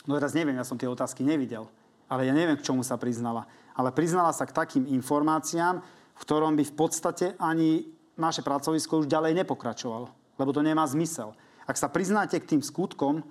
No 0.07 0.19
teraz 0.19 0.39
neviem, 0.39 0.55
ja 0.55 0.67
som 0.67 0.79
tie 0.79 0.87
otázky 0.87 1.27
nevidel. 1.27 1.67
Ale 2.07 2.31
ja 2.31 2.35
neviem, 2.35 2.55
k 2.55 2.67
čomu 2.67 2.87
sa 2.87 2.95
priznala. 2.95 3.51
Ale 3.75 3.91
priznala 3.91 4.31
sa 4.31 4.47
k 4.47 4.55
takým 4.55 4.87
informáciám, 4.87 5.83
v 6.15 6.23
ktorom 6.23 6.55
by 6.55 6.65
v 6.67 6.75
podstate 6.79 7.27
ani 7.43 7.91
naše 8.15 8.47
pracovisko 8.47 9.03
už 9.03 9.11
ďalej 9.11 9.43
nepokračovalo 9.43 10.23
lebo 10.43 10.51
to 10.53 10.65
nemá 10.65 10.83
zmysel. 10.91 11.37
Ak 11.69 11.79
sa 11.79 11.87
priznáte 11.87 12.35
k 12.43 12.49
tým 12.57 12.63
skutkom, 12.65 13.23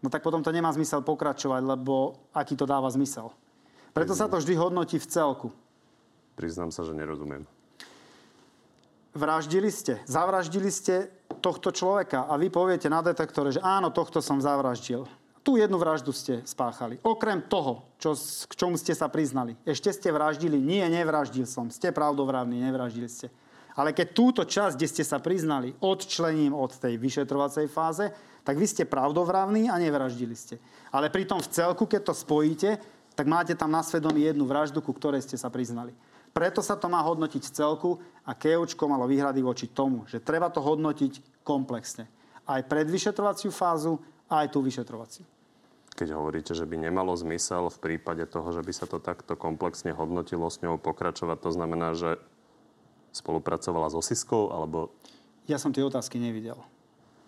no 0.00 0.08
tak 0.08 0.24
potom 0.24 0.40
to 0.40 0.54
nemá 0.54 0.72
zmysel 0.72 1.04
pokračovať, 1.04 1.60
lebo 1.60 2.16
aký 2.32 2.56
to 2.56 2.64
dáva 2.64 2.88
zmysel. 2.88 3.34
Preto 3.92 4.16
sa 4.16 4.24
to 4.30 4.40
vždy 4.40 4.56
hodnotí 4.56 4.96
v 4.96 5.04
celku. 5.04 5.52
Priznám 6.34 6.72
sa, 6.72 6.82
že 6.82 6.96
nerozumiem. 6.96 7.44
Vraždili 9.12 9.68
ste, 9.68 10.00
zavraždili 10.08 10.72
ste 10.72 11.12
tohto 11.44 11.68
človeka 11.68 12.24
a 12.24 12.40
vy 12.40 12.48
poviete 12.48 12.88
na 12.88 13.04
detektore, 13.04 13.52
že 13.52 13.60
áno, 13.60 13.92
tohto 13.92 14.24
som 14.24 14.40
zavraždil. 14.40 15.04
Tu 15.42 15.58
jednu 15.58 15.74
vraždu 15.76 16.14
ste 16.14 16.40
spáchali. 16.46 17.02
Okrem 17.02 17.42
toho, 17.42 17.82
čo, 17.98 18.14
k 18.46 18.52
čomu 18.54 18.78
ste 18.78 18.94
sa 18.94 19.10
priznali. 19.10 19.58
Ešte 19.66 19.90
ste 19.90 20.14
vraždili. 20.14 20.54
Nie, 20.54 20.86
nevraždil 20.86 21.50
som. 21.50 21.66
Ste 21.66 21.90
pravdovravní, 21.90 22.62
nevraždili 22.62 23.10
ste. 23.10 23.26
Ale 23.74 23.90
keď 23.90 24.06
túto 24.14 24.42
časť, 24.46 24.78
kde 24.78 24.88
ste 24.88 25.02
sa 25.02 25.18
priznali, 25.18 25.74
odčlením 25.82 26.54
od 26.54 26.78
tej 26.78 26.94
vyšetrovacej 26.94 27.66
fáze, 27.66 28.06
tak 28.46 28.54
vy 28.54 28.66
ste 28.70 28.86
pravdovravní 28.86 29.66
a 29.66 29.82
nevraždili 29.82 30.38
ste. 30.38 30.62
Ale 30.94 31.10
pritom 31.10 31.42
v 31.42 31.50
celku, 31.50 31.90
keď 31.90 32.12
to 32.12 32.14
spojíte, 32.14 32.78
tak 33.18 33.26
máte 33.26 33.58
tam 33.58 33.74
na 33.74 33.82
svedomí 33.82 34.22
jednu 34.22 34.46
vraždu, 34.46 34.78
ku 34.78 34.94
ktorej 34.94 35.26
ste 35.26 35.34
sa 35.34 35.50
priznali. 35.50 35.90
Preto 36.32 36.64
sa 36.64 36.80
to 36.80 36.88
má 36.88 37.04
hodnotiť 37.04 37.42
v 37.44 37.54
celku 37.54 37.90
a 38.24 38.32
Keučko 38.32 38.88
malo 38.88 39.04
výhrady 39.04 39.44
voči 39.44 39.68
tomu, 39.68 40.08
že 40.08 40.24
treba 40.24 40.48
to 40.48 40.64
hodnotiť 40.64 41.44
komplexne. 41.44 42.08
Aj 42.48 42.64
predvyšetrovaciu 42.64 43.52
fázu, 43.52 44.00
aj 44.32 44.48
tú 44.48 44.64
vyšetrovaciu. 44.64 45.28
Keď 45.92 46.08
hovoríte, 46.16 46.56
že 46.56 46.64
by 46.64 46.88
nemalo 46.88 47.12
zmysel 47.12 47.68
v 47.68 47.78
prípade 47.78 48.24
toho, 48.24 48.48
že 48.48 48.64
by 48.64 48.72
sa 48.72 48.88
to 48.88 48.96
takto 48.96 49.36
komplexne 49.36 49.92
hodnotilo 49.92 50.48
s 50.48 50.64
ňou 50.64 50.80
pokračovať, 50.80 51.36
to 51.44 51.50
znamená, 51.52 51.92
že 51.92 52.16
spolupracovala 53.12 53.92
s 53.92 53.94
Osiskou, 54.00 54.48
alebo... 54.48 54.88
Ja 55.44 55.60
som 55.60 55.68
tie 55.68 55.84
otázky 55.84 56.16
nevidel. 56.16 56.56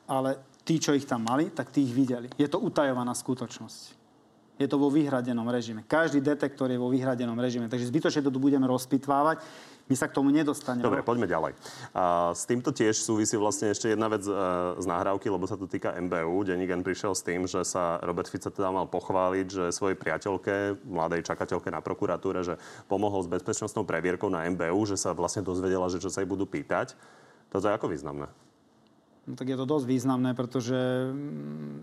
Ale 0.09 0.41
tí, 0.65 0.81
čo 0.81 0.97
ich 0.97 1.05
tam 1.05 1.29
mali, 1.29 1.53
tak 1.53 1.69
tí 1.69 1.85
ich 1.85 1.93
videli. 1.93 2.33
Je 2.41 2.49
to 2.49 2.57
utajovaná 2.57 3.13
skutočnosť. 3.13 4.04
Je 4.55 4.71
to 4.71 4.79
vo 4.79 4.87
vyhradenom 4.87 5.51
režime. 5.51 5.83
Každý 5.83 6.23
detektor 6.23 6.71
je 6.71 6.79
vo 6.79 6.87
vyhradenom 6.87 7.35
režime. 7.35 7.67
Takže 7.67 7.91
zbytočne 7.91 8.23
to 8.23 8.31
tu 8.31 8.39
budeme 8.39 8.63
rozpitvávať. 8.71 9.43
My 9.85 9.95
sa 9.99 10.07
k 10.09 10.17
tomu 10.17 10.31
nedostaneme. 10.31 10.87
Dobre, 10.87 11.05
poďme 11.05 11.29
ďalej. 11.29 11.53
A 11.93 12.33
s 12.33 12.49
týmto 12.49 12.73
tiež 12.73 12.97
súvisí 12.97 13.37
vlastne 13.37 13.75
ešte 13.75 13.93
jedna 13.93 14.09
vec 14.09 14.25
e, 14.25 14.33
z 14.79 14.87
nahrávky, 14.89 15.29
lebo 15.29 15.45
sa 15.45 15.61
to 15.61 15.69
týka 15.69 15.93
MBU. 15.93 16.47
Denník 16.47 16.73
prišiel 16.81 17.13
s 17.13 17.27
tým, 17.27 17.45
že 17.45 17.67
sa 17.67 18.01
Robert 18.01 18.31
Fico 18.31 18.49
teda 18.49 18.73
mal 18.73 18.87
pochváliť, 18.89 19.47
že 19.51 19.65
svojej 19.75 19.99
priateľke, 19.99 20.87
mladej 20.89 21.27
čakateľke 21.27 21.69
na 21.69 21.85
prokuratúre, 21.85 22.47
že 22.47 22.55
pomohol 22.89 23.27
s 23.27 23.29
bezpečnostnou 23.29 23.85
previerkou 23.85 24.33
na 24.33 24.49
MBU, 24.49 24.89
že 24.89 24.97
sa 24.97 25.13
vlastne 25.13 25.45
dozvedela, 25.45 25.93
že 25.93 26.01
čo 26.01 26.09
sa 26.09 26.25
jej 26.25 26.31
budú 26.31 26.49
pýtať. 26.49 26.97
Toto 27.53 27.69
je 27.69 27.75
ako 27.77 27.93
významné? 27.93 28.31
No, 29.25 29.33
tak 29.37 29.49
je 29.49 29.57
to 29.57 29.65
dosť 29.65 29.87
významné, 29.89 30.37
pretože 30.37 30.77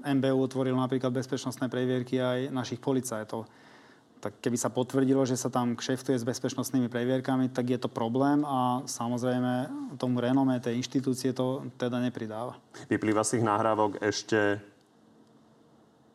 MBU 0.05 0.37
mm, 0.37 0.45
otvoril 0.45 0.77
napríklad 0.77 1.09
bezpečnostné 1.09 1.73
previerky 1.73 2.21
aj 2.21 2.53
našich 2.53 2.77
policajtov 2.77 3.49
tak 4.21 4.37
keby 4.37 4.53
sa 4.53 4.69
potvrdilo, 4.69 5.25
že 5.25 5.33
sa 5.33 5.49
tam 5.49 5.73
kšeftuje 5.73 6.13
s 6.13 6.21
bezpečnostnými 6.21 6.93
previerkami, 6.93 7.49
tak 7.49 7.73
je 7.73 7.79
to 7.81 7.89
problém 7.89 8.45
a 8.45 8.85
samozrejme 8.85 9.67
tomu 9.97 10.21
renome 10.21 10.61
tej 10.61 10.77
inštitúcie 10.77 11.33
to 11.33 11.65
teda 11.81 11.97
nepridáva. 11.97 12.61
Vyplýva 12.85 13.25
z 13.25 13.41
tých 13.41 13.47
nahrávok 13.49 13.97
ešte 13.97 14.61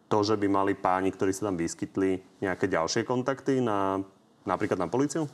to, 0.06 0.22
že 0.22 0.38
by 0.38 0.46
mali 0.46 0.78
páni, 0.78 1.10
ktorí 1.10 1.34
sa 1.34 1.50
tam 1.50 1.58
vyskytli, 1.58 2.38
nejaké 2.38 2.70
ďalšie 2.70 3.02
kontakty 3.02 3.58
na, 3.58 3.98
napríklad 4.46 4.78
na 4.78 4.86
policiu? 4.86 5.26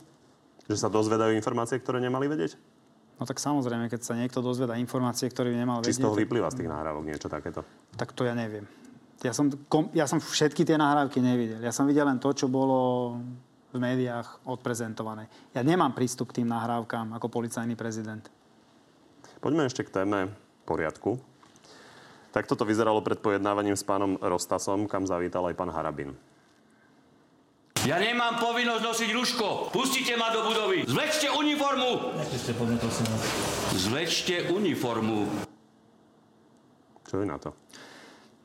Že 0.65 0.77
sa 0.81 0.89
dozvedajú 0.89 1.37
informácie, 1.37 1.77
ktoré 1.77 2.01
nemali 2.01 2.25
vedieť? 2.25 2.57
No 3.21 3.29
tak 3.29 3.37
samozrejme, 3.37 3.87
keď 3.87 4.01
sa 4.01 4.17
niekto 4.17 4.41
dozvedá 4.41 4.75
informácie, 4.75 5.29
ktoré 5.29 5.53
by 5.53 5.57
nemal 5.57 5.77
vedieť... 5.79 5.95
Či 5.95 6.01
z 6.01 6.05
toho 6.05 6.17
vyplýva 6.17 6.49
z 6.49 6.63
tých 6.63 6.69
nahrávok 6.69 7.03
niečo 7.05 7.29
takéto? 7.29 7.61
Tak 7.93 8.11
to 8.17 8.25
ja 8.25 8.33
neviem. 8.33 8.65
Ja 9.21 9.31
som, 9.31 9.47
kom, 9.69 9.87
ja 9.95 10.09
som 10.09 10.19
všetky 10.19 10.67
tie 10.67 10.75
nahrávky 10.75 11.23
nevidel. 11.23 11.61
Ja 11.63 11.71
som 11.71 11.87
videl 11.87 12.03
len 12.03 12.19
to, 12.19 12.33
čo 12.35 12.51
bolo 12.51 13.15
v 13.73 13.77
médiách 13.79 14.43
odprezentované. 14.45 15.29
Ja 15.55 15.63
nemám 15.63 15.95
prístup 15.95 16.33
k 16.33 16.41
tým 16.41 16.49
nahrávkám 16.51 17.15
ako 17.15 17.31
policajný 17.31 17.73
prezident. 17.79 18.27
Poďme 19.39 19.65
ešte 19.69 19.85
k 19.87 19.93
téme 20.03 20.33
poriadku. 20.67 21.17
Tak 22.33 22.49
toto 22.49 22.65
vyzeralo 22.65 23.05
pred 23.05 23.21
pojednávaním 23.21 23.77
s 23.77 23.85
pánom 23.85 24.17
Rostasom, 24.17 24.89
kam 24.89 25.05
zavítal 25.05 25.45
aj 25.47 25.55
pán 25.57 25.69
Harabin. 25.69 26.17
Ja 27.83 27.99
nemám 27.99 28.39
povinnosť 28.39 28.83
nosiť 28.85 29.09
ruško. 29.11 29.47
Pustite 29.75 30.15
ma 30.15 30.31
do 30.31 30.47
budovy. 30.47 30.87
Zvlečte 30.87 31.27
uniformu. 31.33 32.15
Zvlečte 33.75 34.47
uniformu. 34.53 35.27
Čo 37.03 37.15
je 37.19 37.25
na 37.27 37.37
to? 37.41 37.51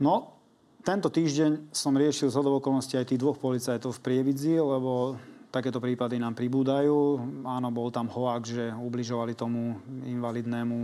No, 0.02 0.38
tento 0.82 1.12
týždeň 1.12 1.70
som 1.70 1.94
riešil 1.94 2.32
z 2.32 2.36
okolností 2.40 2.96
aj 2.96 3.14
tých 3.14 3.20
dvoch 3.22 3.38
policajtov 3.38 3.94
v 3.94 4.02
Prievidzi, 4.02 4.58
lebo 4.58 5.20
takéto 5.48 5.80
prípady 5.80 6.20
nám 6.20 6.36
pribúdajú. 6.36 7.20
Áno, 7.44 7.68
bol 7.72 7.88
tam 7.88 8.08
hoak, 8.08 8.44
že 8.44 8.72
ubližovali 8.72 9.32
tomu 9.32 9.80
invalidnému 10.04 10.76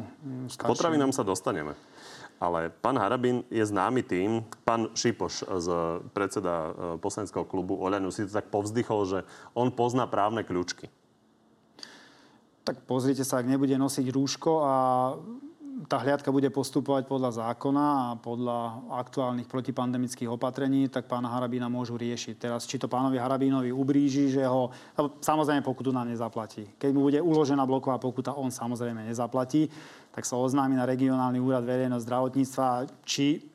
staršiemu. 0.49 0.65
K 0.65 0.73
potravinám 0.73 1.13
sa 1.13 1.25
dostaneme. 1.25 1.77
Ale 2.43 2.69
pán 2.83 2.99
Harabin 2.99 3.47
je 3.49 3.63
známy 3.63 4.03
tým, 4.03 4.43
pán 4.67 4.91
Šipoš 4.93 5.47
z 5.47 5.69
predseda 6.13 6.55
e, 6.55 6.71
poslaneckého 6.99 7.47
klubu 7.47 7.79
Oľanu 7.79 8.11
si 8.11 8.27
to 8.27 8.37
tak 8.37 8.51
povzdychol, 8.51 9.01
že 9.07 9.19
on 9.55 9.71
pozná 9.71 10.05
právne 10.11 10.43
kľúčky. 10.43 10.91
Tak 12.67 12.85
pozrite 12.89 13.23
sa, 13.23 13.39
ak 13.39 13.47
nebude 13.47 13.77
nosiť 13.79 14.07
rúško 14.11 14.53
a 14.67 14.75
tá 15.91 15.99
hliadka 15.99 16.31
bude 16.31 16.47
postupovať 16.55 17.11
podľa 17.11 17.31
zákona 17.43 17.85
a 17.85 18.07
podľa 18.15 18.59
aktuálnych 18.95 19.51
protipandemických 19.51 20.31
opatrení, 20.31 20.87
tak 20.87 21.11
pána 21.11 21.27
Harabína 21.27 21.67
môžu 21.67 21.99
riešiť. 21.99 22.39
Teraz, 22.39 22.71
či 22.71 22.79
to 22.79 22.87
pánovi 22.87 23.19
Harabínovi 23.19 23.75
ubríži, 23.75 24.31
že 24.31 24.47
ho... 24.47 24.71
Samozrejme, 25.19 25.67
pokutu 25.67 25.91
nám 25.91 26.07
nezaplatí. 26.07 26.79
Keď 26.79 26.91
mu 26.95 27.11
bude 27.11 27.19
uložená 27.19 27.67
bloková 27.67 27.99
pokuta, 27.99 28.39
on 28.39 28.55
samozrejme 28.55 29.03
nezaplatí, 29.03 29.67
tak 30.15 30.23
sa 30.23 30.39
oznámi 30.39 30.79
na 30.79 30.87
regionálny 30.87 31.43
úrad 31.43 31.67
verejného 31.67 31.99
zdravotníctva, 31.99 32.87
či 33.03 33.51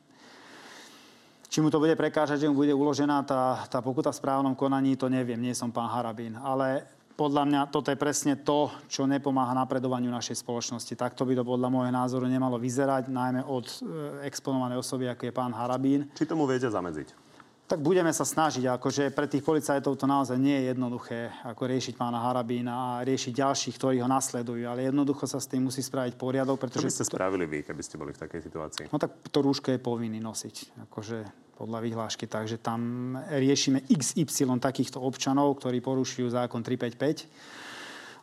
či 1.50 1.66
mu 1.66 1.74
to 1.74 1.82
bude 1.82 1.98
prekážať, 1.98 2.46
že 2.46 2.50
mu 2.54 2.62
bude 2.62 2.70
uložená 2.78 3.26
tá, 3.26 3.66
tá 3.66 3.82
pokuta 3.82 4.14
v 4.14 4.22
správnom 4.22 4.54
konaní, 4.54 4.94
to 4.94 5.10
neviem, 5.10 5.42
nie 5.42 5.58
som 5.58 5.74
pán 5.74 5.90
Harabín. 5.90 6.38
Ale 6.38 6.86
podľa 7.20 7.44
mňa 7.44 7.62
toto 7.68 7.92
je 7.92 8.00
presne 8.00 8.40
to, 8.40 8.72
čo 8.88 9.04
nepomáha 9.04 9.52
napredovaniu 9.52 10.08
našej 10.08 10.40
spoločnosti. 10.40 10.96
Takto 10.96 11.28
by 11.28 11.36
to 11.36 11.44
podľa 11.44 11.68
môjho 11.68 11.92
názoru 11.92 12.32
nemalo 12.32 12.56
vyzerať, 12.56 13.12
najmä 13.12 13.44
od 13.44 13.68
e, 13.68 13.76
exponovanej 14.24 14.80
osoby, 14.80 15.12
ako 15.12 15.28
je 15.28 15.36
pán 15.36 15.52
Harabín. 15.52 16.08
Či 16.16 16.24
tomu 16.24 16.48
viete 16.48 16.72
zamedziť? 16.72 17.29
Tak 17.70 17.86
budeme 17.86 18.10
sa 18.10 18.26
snažiť, 18.26 18.66
akože 18.66 19.14
pre 19.14 19.30
tých 19.30 19.46
policajtov 19.46 19.94
to 19.94 20.10
naozaj 20.10 20.42
nie 20.42 20.58
je 20.58 20.74
jednoduché, 20.74 21.30
ako 21.46 21.70
riešiť 21.70 22.02
pána 22.02 22.18
Harabína 22.18 22.74
a 22.74 23.06
riešiť 23.06 23.46
ďalších, 23.46 23.78
ktorí 23.78 24.02
ho 24.02 24.10
nasledujú, 24.10 24.66
ale 24.66 24.90
jednoducho 24.90 25.30
sa 25.30 25.38
s 25.38 25.46
tým 25.46 25.70
musí 25.70 25.86
spraviť 25.86 26.18
poriadok, 26.18 26.58
pretože... 26.58 26.90
Čo 26.90 26.90
by 26.90 26.98
ste 26.98 27.10
spravili 27.14 27.46
vy, 27.46 27.62
keby 27.62 27.82
ste 27.86 28.02
boli 28.02 28.10
v 28.10 28.26
takej 28.26 28.42
situácii? 28.42 28.86
No 28.90 28.98
tak 28.98 29.14
to 29.30 29.46
rúško 29.46 29.70
je 29.70 29.78
povinný 29.78 30.18
nosiť, 30.18 30.82
akože 30.90 31.18
podľa 31.62 31.80
vyhlášky, 31.86 32.26
takže 32.26 32.58
tam 32.58 33.14
riešime 33.38 33.86
XY 33.86 34.58
takýchto 34.58 34.98
občanov, 34.98 35.62
ktorí 35.62 35.78
porušujú 35.78 36.26
zákon 36.26 36.66
355 36.66 37.69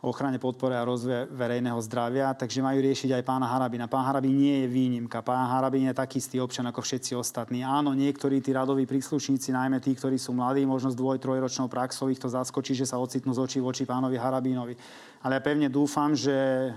o 0.07 0.14
ochrane 0.14 0.38
podpore 0.38 0.79
a 0.79 0.87
rozvoje 0.87 1.27
verejného 1.35 1.83
zdravia, 1.83 2.31
takže 2.31 2.62
majú 2.62 2.79
riešiť 2.79 3.11
aj 3.11 3.27
pána 3.27 3.51
Harabina. 3.51 3.90
Pán 3.90 4.07
Harabin 4.07 4.38
nie 4.38 4.62
je 4.62 4.71
výnimka. 4.71 5.19
Pán 5.19 5.51
Harabin 5.51 5.90
je 5.90 5.99
taký 5.99 6.23
istý 6.23 6.38
občan 6.38 6.62
ako 6.71 6.79
všetci 6.79 7.19
ostatní. 7.19 7.66
Áno, 7.66 7.90
niektorí 7.90 8.38
tí 8.38 8.55
radoví 8.55 8.87
príslušníci, 8.87 9.51
najmä 9.51 9.83
tí, 9.83 9.99
ktorí 9.99 10.14
sú 10.14 10.31
mladí, 10.31 10.62
možno 10.62 10.95
s 10.95 10.97
dvoj, 10.97 11.19
trojročnou 11.19 11.66
praxou, 11.66 12.07
ich 12.07 12.23
to 12.23 12.31
zaskočí, 12.31 12.79
že 12.79 12.87
sa 12.87 13.03
ocitnú 13.03 13.35
z 13.35 13.42
očí 13.42 13.59
v 13.59 13.66
oči 13.66 13.83
pánovi 13.83 14.14
Harabínovi. 14.14 14.79
Ale 15.27 15.37
ja 15.37 15.42
pevne 15.42 15.66
dúfam, 15.66 16.14
že 16.14 16.71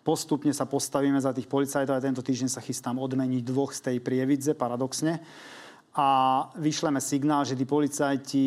postupne 0.00 0.56
sa 0.56 0.64
postavíme 0.64 1.20
za 1.20 1.36
tých 1.36 1.52
policajtov 1.52 1.92
a 1.92 2.00
tento 2.00 2.24
týždeň 2.24 2.48
sa 2.48 2.64
chystám 2.64 2.96
odmeniť 2.96 3.44
dvoch 3.44 3.76
z 3.76 3.92
tej 3.92 3.96
prievidze, 4.00 4.56
paradoxne. 4.56 5.20
A 5.92 6.48
vyšleme 6.56 6.96
signál, 7.04 7.44
že 7.44 7.60
tí 7.60 7.68
policajti 7.68 8.46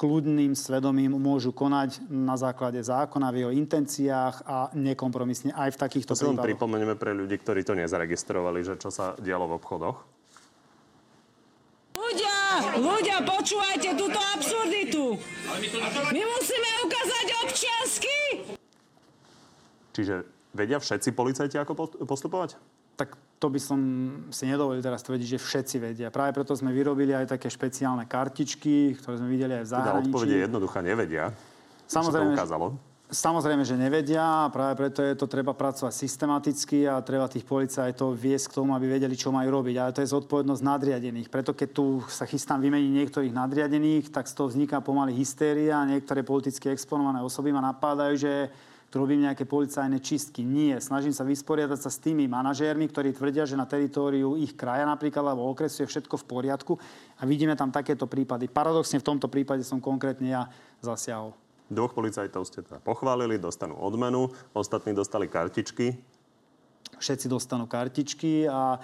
kľudným 0.00 0.56
svedomím 0.56 1.12
môžu 1.20 1.52
konať 1.52 2.00
na 2.08 2.32
základe 2.40 2.80
zákona 2.80 3.28
v 3.28 3.36
jeho 3.44 3.52
intenciách 3.52 4.48
a 4.48 4.72
nekompromisne 4.72 5.52
aj 5.52 5.76
v 5.76 5.78
takýchto 5.78 6.16
To 6.16 6.32
prípadoch. 6.32 6.46
pripomenieme 6.48 6.96
pre 6.96 7.12
ľudí, 7.12 7.36
ktorí 7.36 7.60
to 7.60 7.76
nezaregistrovali, 7.76 8.64
že 8.64 8.80
čo 8.80 8.88
sa 8.88 9.12
dialo 9.20 9.44
v 9.44 9.60
obchodoch. 9.60 9.96
Ľudia, 11.92 12.36
ľudia, 12.80 13.16
počúvajte 13.28 13.92
túto 13.92 14.16
absurditu. 14.16 15.20
My 16.08 16.22
musíme 16.24 16.70
ukázať 16.88 17.26
občiansky. 17.44 18.16
Čiže 19.92 20.24
vedia 20.56 20.80
všetci 20.80 21.12
policajti, 21.12 21.60
ako 21.60 21.72
post- 21.76 21.98
postupovať? 22.00 22.56
Tak 23.00 23.16
to 23.40 23.48
by 23.48 23.56
som 23.56 23.80
si 24.28 24.44
nedovolil 24.44 24.84
teraz 24.84 25.00
tvrdiť, 25.00 25.28
že 25.32 25.38
všetci 25.40 25.76
vedia. 25.80 26.12
Práve 26.12 26.36
preto 26.36 26.52
sme 26.52 26.76
vyrobili 26.76 27.16
aj 27.16 27.40
také 27.40 27.48
špeciálne 27.48 28.04
kartičky, 28.04 29.00
ktoré 29.00 29.16
sme 29.16 29.32
videli 29.32 29.56
aj 29.56 29.64
v 29.64 29.68
Teda 29.72 29.80
zahraničí. 29.80 30.12
odpoveď 30.12 30.28
je 30.28 30.40
jednoduchá, 30.44 30.78
nevedia. 30.84 31.24
Samozrejme, 31.88 32.36
to 32.36 32.36
ukázalo. 32.36 32.66
Samozrejme, 33.10 33.66
že 33.66 33.74
nevedia 33.74 34.46
a 34.46 34.52
práve 34.54 34.78
preto 34.78 35.02
je 35.02 35.18
to 35.18 35.26
treba 35.26 35.50
pracovať 35.50 35.90
systematicky 35.90 36.86
a 36.86 37.02
treba 37.02 37.26
tých 37.26 37.42
policajtov 37.42 38.14
viesť 38.14 38.54
k 38.54 38.56
tomu, 38.62 38.70
aby 38.78 38.86
vedeli, 38.86 39.18
čo 39.18 39.34
majú 39.34 39.50
robiť. 39.50 39.76
Ale 39.82 39.90
to 39.90 40.04
je 40.04 40.14
zodpovednosť 40.14 40.62
nadriadených. 40.62 41.26
Preto 41.26 41.50
keď 41.50 41.68
tu 41.74 42.06
sa 42.06 42.22
chystám 42.22 42.62
vymeniť 42.62 42.92
niektorých 43.02 43.34
nadriadených, 43.34 44.14
tak 44.14 44.30
z 44.30 44.36
toho 44.38 44.46
vzniká 44.46 44.78
pomaly 44.78 45.10
hystéria 45.10 45.82
niektoré 45.82 46.22
politicky 46.22 46.70
exponované 46.70 47.18
osoby 47.18 47.50
ma 47.50 47.58
napádajú, 47.58 48.14
že 48.14 48.46
tu 48.90 48.98
robím 48.98 49.22
nejaké 49.22 49.46
policajné 49.46 50.02
čistky. 50.02 50.42
Nie. 50.42 50.82
Snažím 50.82 51.14
sa 51.14 51.22
vysporiadať 51.22 51.78
sa 51.78 51.94
s 51.94 52.02
tými 52.02 52.26
manažérmi, 52.26 52.90
ktorí 52.90 53.14
tvrdia, 53.14 53.46
že 53.46 53.54
na 53.54 53.62
teritóriu 53.62 54.34
ich 54.34 54.58
kraja 54.58 54.82
napríklad 54.82 55.30
alebo 55.30 55.46
okresu 55.46 55.86
je 55.86 55.90
všetko 55.94 56.18
v 56.18 56.24
poriadku 56.26 56.74
a 57.16 57.22
vidíme 57.22 57.54
tam 57.54 57.70
takéto 57.70 58.10
prípady. 58.10 58.50
Paradoxne 58.50 58.98
v 58.98 59.06
tomto 59.06 59.30
prípade 59.30 59.62
som 59.62 59.78
konkrétne 59.78 60.26
ja 60.26 60.42
zasiahol. 60.82 61.38
Dvoch 61.70 61.94
policajtov 61.94 62.42
ste 62.50 62.66
teda 62.66 62.82
pochválili, 62.82 63.38
dostanú 63.38 63.78
odmenu, 63.78 64.26
ostatní 64.50 64.90
dostali 64.90 65.30
kartičky. 65.30 65.94
všetci 66.98 67.30
dostanú 67.30 67.70
kartičky 67.70 68.50
a 68.50 68.82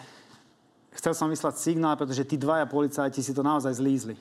chcel 0.94 1.12
som 1.18 1.26
vyslať 1.26 1.58
signál, 1.58 1.98
pretože 1.98 2.22
tí 2.22 2.38
dvaja 2.38 2.64
policajti 2.70 3.20
si 3.20 3.34
to 3.34 3.42
naozaj 3.42 3.74
zlízli. 3.74 4.14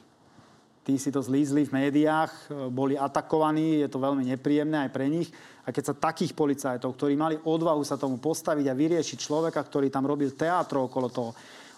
Tí 0.85 1.01
si 1.01 1.09
to 1.09 1.17
zlízli 1.17 1.65
v 1.65 1.73
médiách, 1.81 2.53
boli 2.69 2.93
atakovaní, 2.93 3.81
je 3.81 3.89
to 3.89 3.97
veľmi 3.97 4.21
nepríjemné 4.29 4.85
aj 4.85 4.93
pre 4.93 5.09
nich. 5.09 5.33
A 5.65 5.73
keď 5.73 5.83
sa 5.89 5.97
takých 5.97 6.37
policajtov, 6.37 6.93
ktorí 6.93 7.17
mali 7.17 7.41
odvahu 7.41 7.81
sa 7.81 7.97
tomu 7.97 8.21
postaviť 8.21 8.69
a 8.69 8.77
vyriešiť 8.77 9.17
človeka, 9.17 9.57
ktorý 9.65 9.89
tam 9.89 10.05
robil 10.05 10.37
teátro 10.37 10.85
okolo 10.85 11.09
toho, 11.09 11.33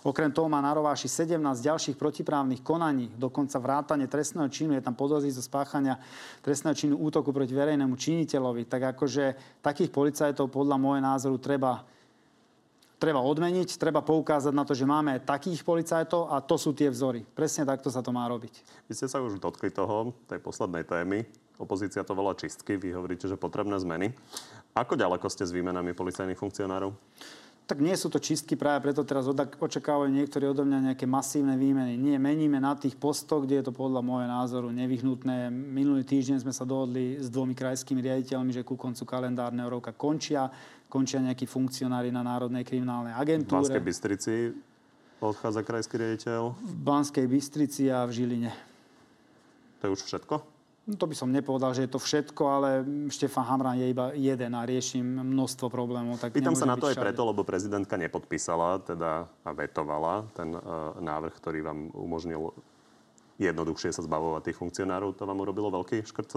Okrem 0.08 0.32
toho 0.32 0.48
má 0.48 0.64
na 0.64 0.72
rováši 0.72 1.10
17 1.10 1.36
ďalších 1.42 2.00
protiprávnych 2.00 2.64
konaní, 2.64 3.12
dokonca 3.20 3.60
vrátanie 3.60 4.08
trestného 4.08 4.48
činu, 4.48 4.72
je 4.78 4.86
tam 4.86 4.96
podozriť 4.96 5.36
zo 5.36 5.44
spáchania 5.44 6.00
trestného 6.40 6.72
činu 6.72 6.96
útoku 7.02 7.36
proti 7.36 7.52
verejnému 7.52 7.98
činiteľovi. 7.98 8.72
Tak 8.72 8.96
akože 8.96 9.60
takých 9.60 9.92
policajtov 9.92 10.48
podľa 10.48 10.80
môjho 10.80 11.04
názoru 11.04 11.36
treba 11.44 11.84
treba 12.98 13.22
odmeniť, 13.22 13.78
treba 13.78 14.02
poukázať 14.02 14.54
na 14.54 14.66
to, 14.66 14.74
že 14.74 14.90
máme 14.90 15.22
takých 15.22 15.62
policajtov 15.62 16.34
a 16.34 16.42
to 16.42 16.58
sú 16.58 16.74
tie 16.74 16.90
vzory. 16.90 17.24
Presne 17.24 17.66
takto 17.66 17.94
sa 17.94 18.02
to 18.02 18.10
má 18.10 18.26
robiť. 18.30 18.54
Vy 18.90 18.94
ste 18.98 19.08
sa 19.10 19.22
už 19.22 19.38
dotkli 19.38 19.70
toho, 19.70 20.14
tej 20.26 20.42
poslednej 20.42 20.84
témy. 20.86 21.26
Opozícia 21.58 22.06
to 22.06 22.14
volá 22.14 22.38
čistky, 22.38 22.78
vy 22.78 22.94
hovoríte, 22.94 23.26
že 23.26 23.34
potrebné 23.34 23.74
zmeny. 23.82 24.14
Ako 24.78 24.94
ďaleko 24.94 25.26
ste 25.26 25.42
s 25.42 25.54
výmenami 25.54 25.98
policajných 25.98 26.38
funkcionárov? 26.38 26.94
Tak 27.68 27.84
nie 27.84 27.92
sú 28.00 28.08
to 28.08 28.16
čistky, 28.24 28.56
práve 28.56 28.80
preto 28.88 29.04
teraz 29.04 29.28
očakávajú 29.28 30.08
niektorí 30.08 30.48
odo 30.48 30.64
mňa 30.64 30.96
nejaké 30.96 31.04
masívne 31.04 31.60
výmeny. 31.60 32.00
Nie, 32.00 32.16
meníme 32.16 32.64
na 32.64 32.80
tých 32.80 32.96
postoch, 32.96 33.44
kde 33.44 33.60
je 33.60 33.66
to 33.68 33.74
podľa 33.76 34.00
môjho 34.00 34.24
názoru 34.24 34.72
nevyhnutné. 34.72 35.52
Minulý 35.52 36.08
týždeň 36.08 36.48
sme 36.48 36.56
sa 36.56 36.64
dohodli 36.64 37.20
s 37.20 37.28
dvomi 37.28 37.52
krajskými 37.52 38.00
riaditeľmi, 38.00 38.56
že 38.56 38.64
ku 38.64 38.80
koncu 38.80 39.04
kalendárneho 39.04 39.68
roka 39.68 39.92
končia. 39.92 40.48
Končia 40.88 41.20
nejakí 41.20 41.44
funkcionári 41.44 42.08
na 42.08 42.24
Národnej 42.24 42.64
kriminálnej 42.64 43.12
V 43.12 43.20
agentúre. 43.20 43.60
Banskej 43.60 43.84
Bystrici 43.84 44.34
odchádza 45.20 45.60
krajský 45.68 46.00
riaditeľ. 46.00 46.56
v 46.56 46.74
Banskej 46.88 47.28
Bystrici 47.28 47.92
a 47.92 48.08
v 48.08 48.16
Žiline. 48.16 48.52
To 49.84 49.92
je 49.92 49.92
už 49.92 50.08
všetko? 50.08 50.57
No, 50.88 50.96
to 50.96 51.04
by 51.04 51.16
som 51.20 51.36
nepovedal, 51.36 51.76
že 51.76 51.84
je 51.84 51.92
to 51.92 52.00
všetko, 52.00 52.44
ale 52.48 52.70
Štefan 53.12 53.44
Hamran 53.44 53.76
je 53.76 53.92
iba 53.92 54.16
jeden 54.16 54.56
a 54.56 54.64
riešim 54.64 55.04
množstvo 55.04 55.68
problémov. 55.68 56.16
Tak 56.16 56.32
Pýtam 56.32 56.56
sa 56.56 56.64
na 56.64 56.80
to 56.80 56.88
aj 56.88 56.96
všade. 56.96 57.12
preto, 57.12 57.28
lebo 57.28 57.44
prezidentka 57.44 58.00
nepodpísala 58.00 58.80
teda 58.88 59.28
a 59.28 59.50
vetovala 59.52 60.32
ten 60.32 60.56
uh, 60.56 60.96
návrh, 61.04 61.36
ktorý 61.44 61.60
vám 61.60 61.92
umožnil 61.92 62.56
jednoduchšie 63.38 63.94
sa 63.94 64.02
zbavovať 64.02 64.50
tých 64.50 64.58
funkcionárov. 64.58 65.14
To 65.14 65.30
vám 65.30 65.38
urobilo 65.38 65.70
veľký 65.70 66.02
škrt 66.10 66.28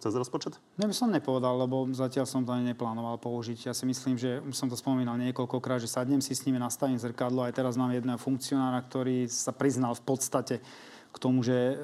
cez, 0.00 0.14
rozpočet? 0.16 0.56
Ja 0.80 0.88
by 0.88 0.96
som 0.96 1.12
nepovedal, 1.12 1.60
lebo 1.60 1.84
zatiaľ 1.92 2.24
som 2.24 2.40
to 2.40 2.56
ani 2.56 2.72
neplánoval 2.72 3.20
použiť. 3.20 3.68
Ja 3.68 3.76
si 3.76 3.84
myslím, 3.84 4.16
že 4.16 4.40
už 4.40 4.56
som 4.56 4.70
to 4.72 4.76
spomínal 4.78 5.20
niekoľkokrát, 5.20 5.82
že 5.82 5.92
sadnem 5.92 6.24
si 6.24 6.32
s 6.32 6.48
nimi, 6.48 6.56
nastavím 6.56 6.96
zrkadlo. 6.96 7.44
Aj 7.44 7.52
teraz 7.52 7.76
mám 7.76 7.92
jedného 7.92 8.16
funkcionára, 8.16 8.80
ktorý 8.80 9.28
sa 9.28 9.52
priznal 9.52 9.92
v 9.92 10.02
podstate 10.08 10.56
k 11.18 11.22
tomu, 11.26 11.42
že 11.42 11.52
e, 11.52 11.74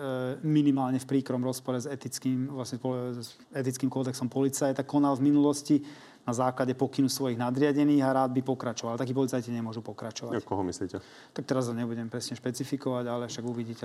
minimálne 0.46 1.02
v 1.02 1.10
príkrom 1.10 1.42
rozpore 1.42 1.82
s 1.82 1.90
etickým, 1.90 2.54
vlastne, 2.54 2.78
pole- 2.78 3.18
s 3.18 3.34
etickým 3.50 3.90
kódexom 3.90 4.30
policajta 4.30 4.86
konal 4.86 5.18
v 5.18 5.26
minulosti 5.26 5.82
na 6.24 6.32
základe 6.32 6.72
pokynu 6.72 7.10
svojich 7.10 7.36
nadriadených 7.36 8.00
a 8.00 8.14
rád 8.24 8.30
by 8.32 8.40
pokračoval. 8.46 8.96
Takí 8.96 9.12
policajti 9.12 9.52
nemôžu 9.52 9.84
pokračovať. 9.84 10.38
Ja, 10.38 10.40
koho 10.40 10.64
myslíte? 10.64 11.02
Tak 11.36 11.44
teraz 11.44 11.68
to 11.68 11.76
nebudem 11.76 12.08
presne 12.08 12.38
špecifikovať, 12.38 13.04
ale 13.10 13.28
však 13.28 13.44
uvidíte, 13.44 13.84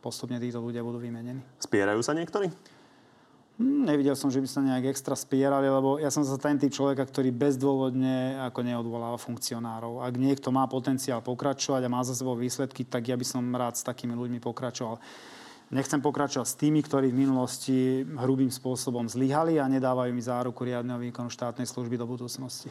postupne 0.00 0.40
títo 0.40 0.64
ľudia 0.64 0.80
budú 0.80 1.02
vymenení. 1.02 1.42
Spierajú 1.60 2.00
sa 2.00 2.16
niektorí? 2.16 2.48
Hm, 3.54 3.86
Nevidel 3.86 4.18
som, 4.18 4.34
že 4.34 4.42
by 4.42 4.48
sa 4.50 4.60
nejak 4.66 4.90
extra 4.90 5.14
spierali, 5.14 5.70
lebo 5.70 6.02
ja 6.02 6.10
som 6.10 6.26
zase 6.26 6.42
ten 6.42 6.58
typ 6.58 6.74
človeka, 6.74 7.06
ktorý 7.06 7.30
bezdôvodne 7.30 8.42
ako 8.50 8.66
neodvoláva 8.66 9.14
funkcionárov. 9.14 10.02
Ak 10.02 10.18
niekto 10.18 10.50
má 10.50 10.66
potenciál 10.66 11.22
pokračovať 11.22 11.86
a 11.86 11.92
má 11.92 12.02
za 12.02 12.18
sebou 12.18 12.34
výsledky, 12.34 12.82
tak 12.82 13.06
ja 13.06 13.14
by 13.14 13.22
som 13.22 13.46
rád 13.54 13.78
s 13.78 13.86
takými 13.86 14.18
ľuďmi 14.18 14.42
pokračoval. 14.42 14.98
Nechcem 15.70 16.02
pokračovať 16.02 16.46
s 16.50 16.58
tými, 16.58 16.82
ktorí 16.82 17.14
v 17.14 17.20
minulosti 17.24 18.02
hrubým 18.04 18.50
spôsobom 18.50 19.06
zlyhali 19.06 19.62
a 19.62 19.70
nedávajú 19.70 20.10
mi 20.10 20.22
záruku 20.22 20.66
riadneho 20.66 20.98
výkonu 20.98 21.30
štátnej 21.30 21.70
služby 21.70 21.94
do 21.94 22.10
budúcnosti. 22.10 22.68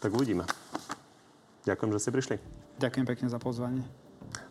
Tak 0.00 0.10
uvidíme. 0.10 0.48
Ďakujem, 1.68 1.90
že 1.94 2.00
ste 2.02 2.10
prišli. 2.10 2.36
Ďakujem 2.82 3.06
pekne 3.06 3.28
za 3.30 3.38
pozvanie. 3.38 4.01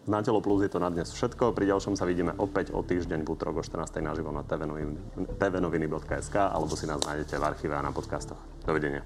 Na 0.10 0.26
telo 0.26 0.42
plus 0.42 0.66
je 0.66 0.72
to 0.74 0.82
na 0.82 0.90
dnes 0.90 1.14
všetko. 1.14 1.54
Pri 1.54 1.70
ďalšom 1.70 1.94
sa 1.94 2.10
vidíme 2.10 2.34
opäť 2.42 2.74
o 2.74 2.82
týždeň 2.82 3.22
v 3.22 3.30
útorok 3.38 3.62
o 3.62 3.64
14. 3.66 4.02
naživo 4.02 4.34
na 4.34 4.42
tvnoviny.sk 4.42 6.36
alebo 6.42 6.74
si 6.74 6.90
nás 6.90 7.06
nájdete 7.06 7.38
v 7.38 7.44
archíve 7.46 7.78
a 7.78 7.86
na 7.86 7.94
podcastoch. 7.94 8.42
Dovidenia. 8.66 9.06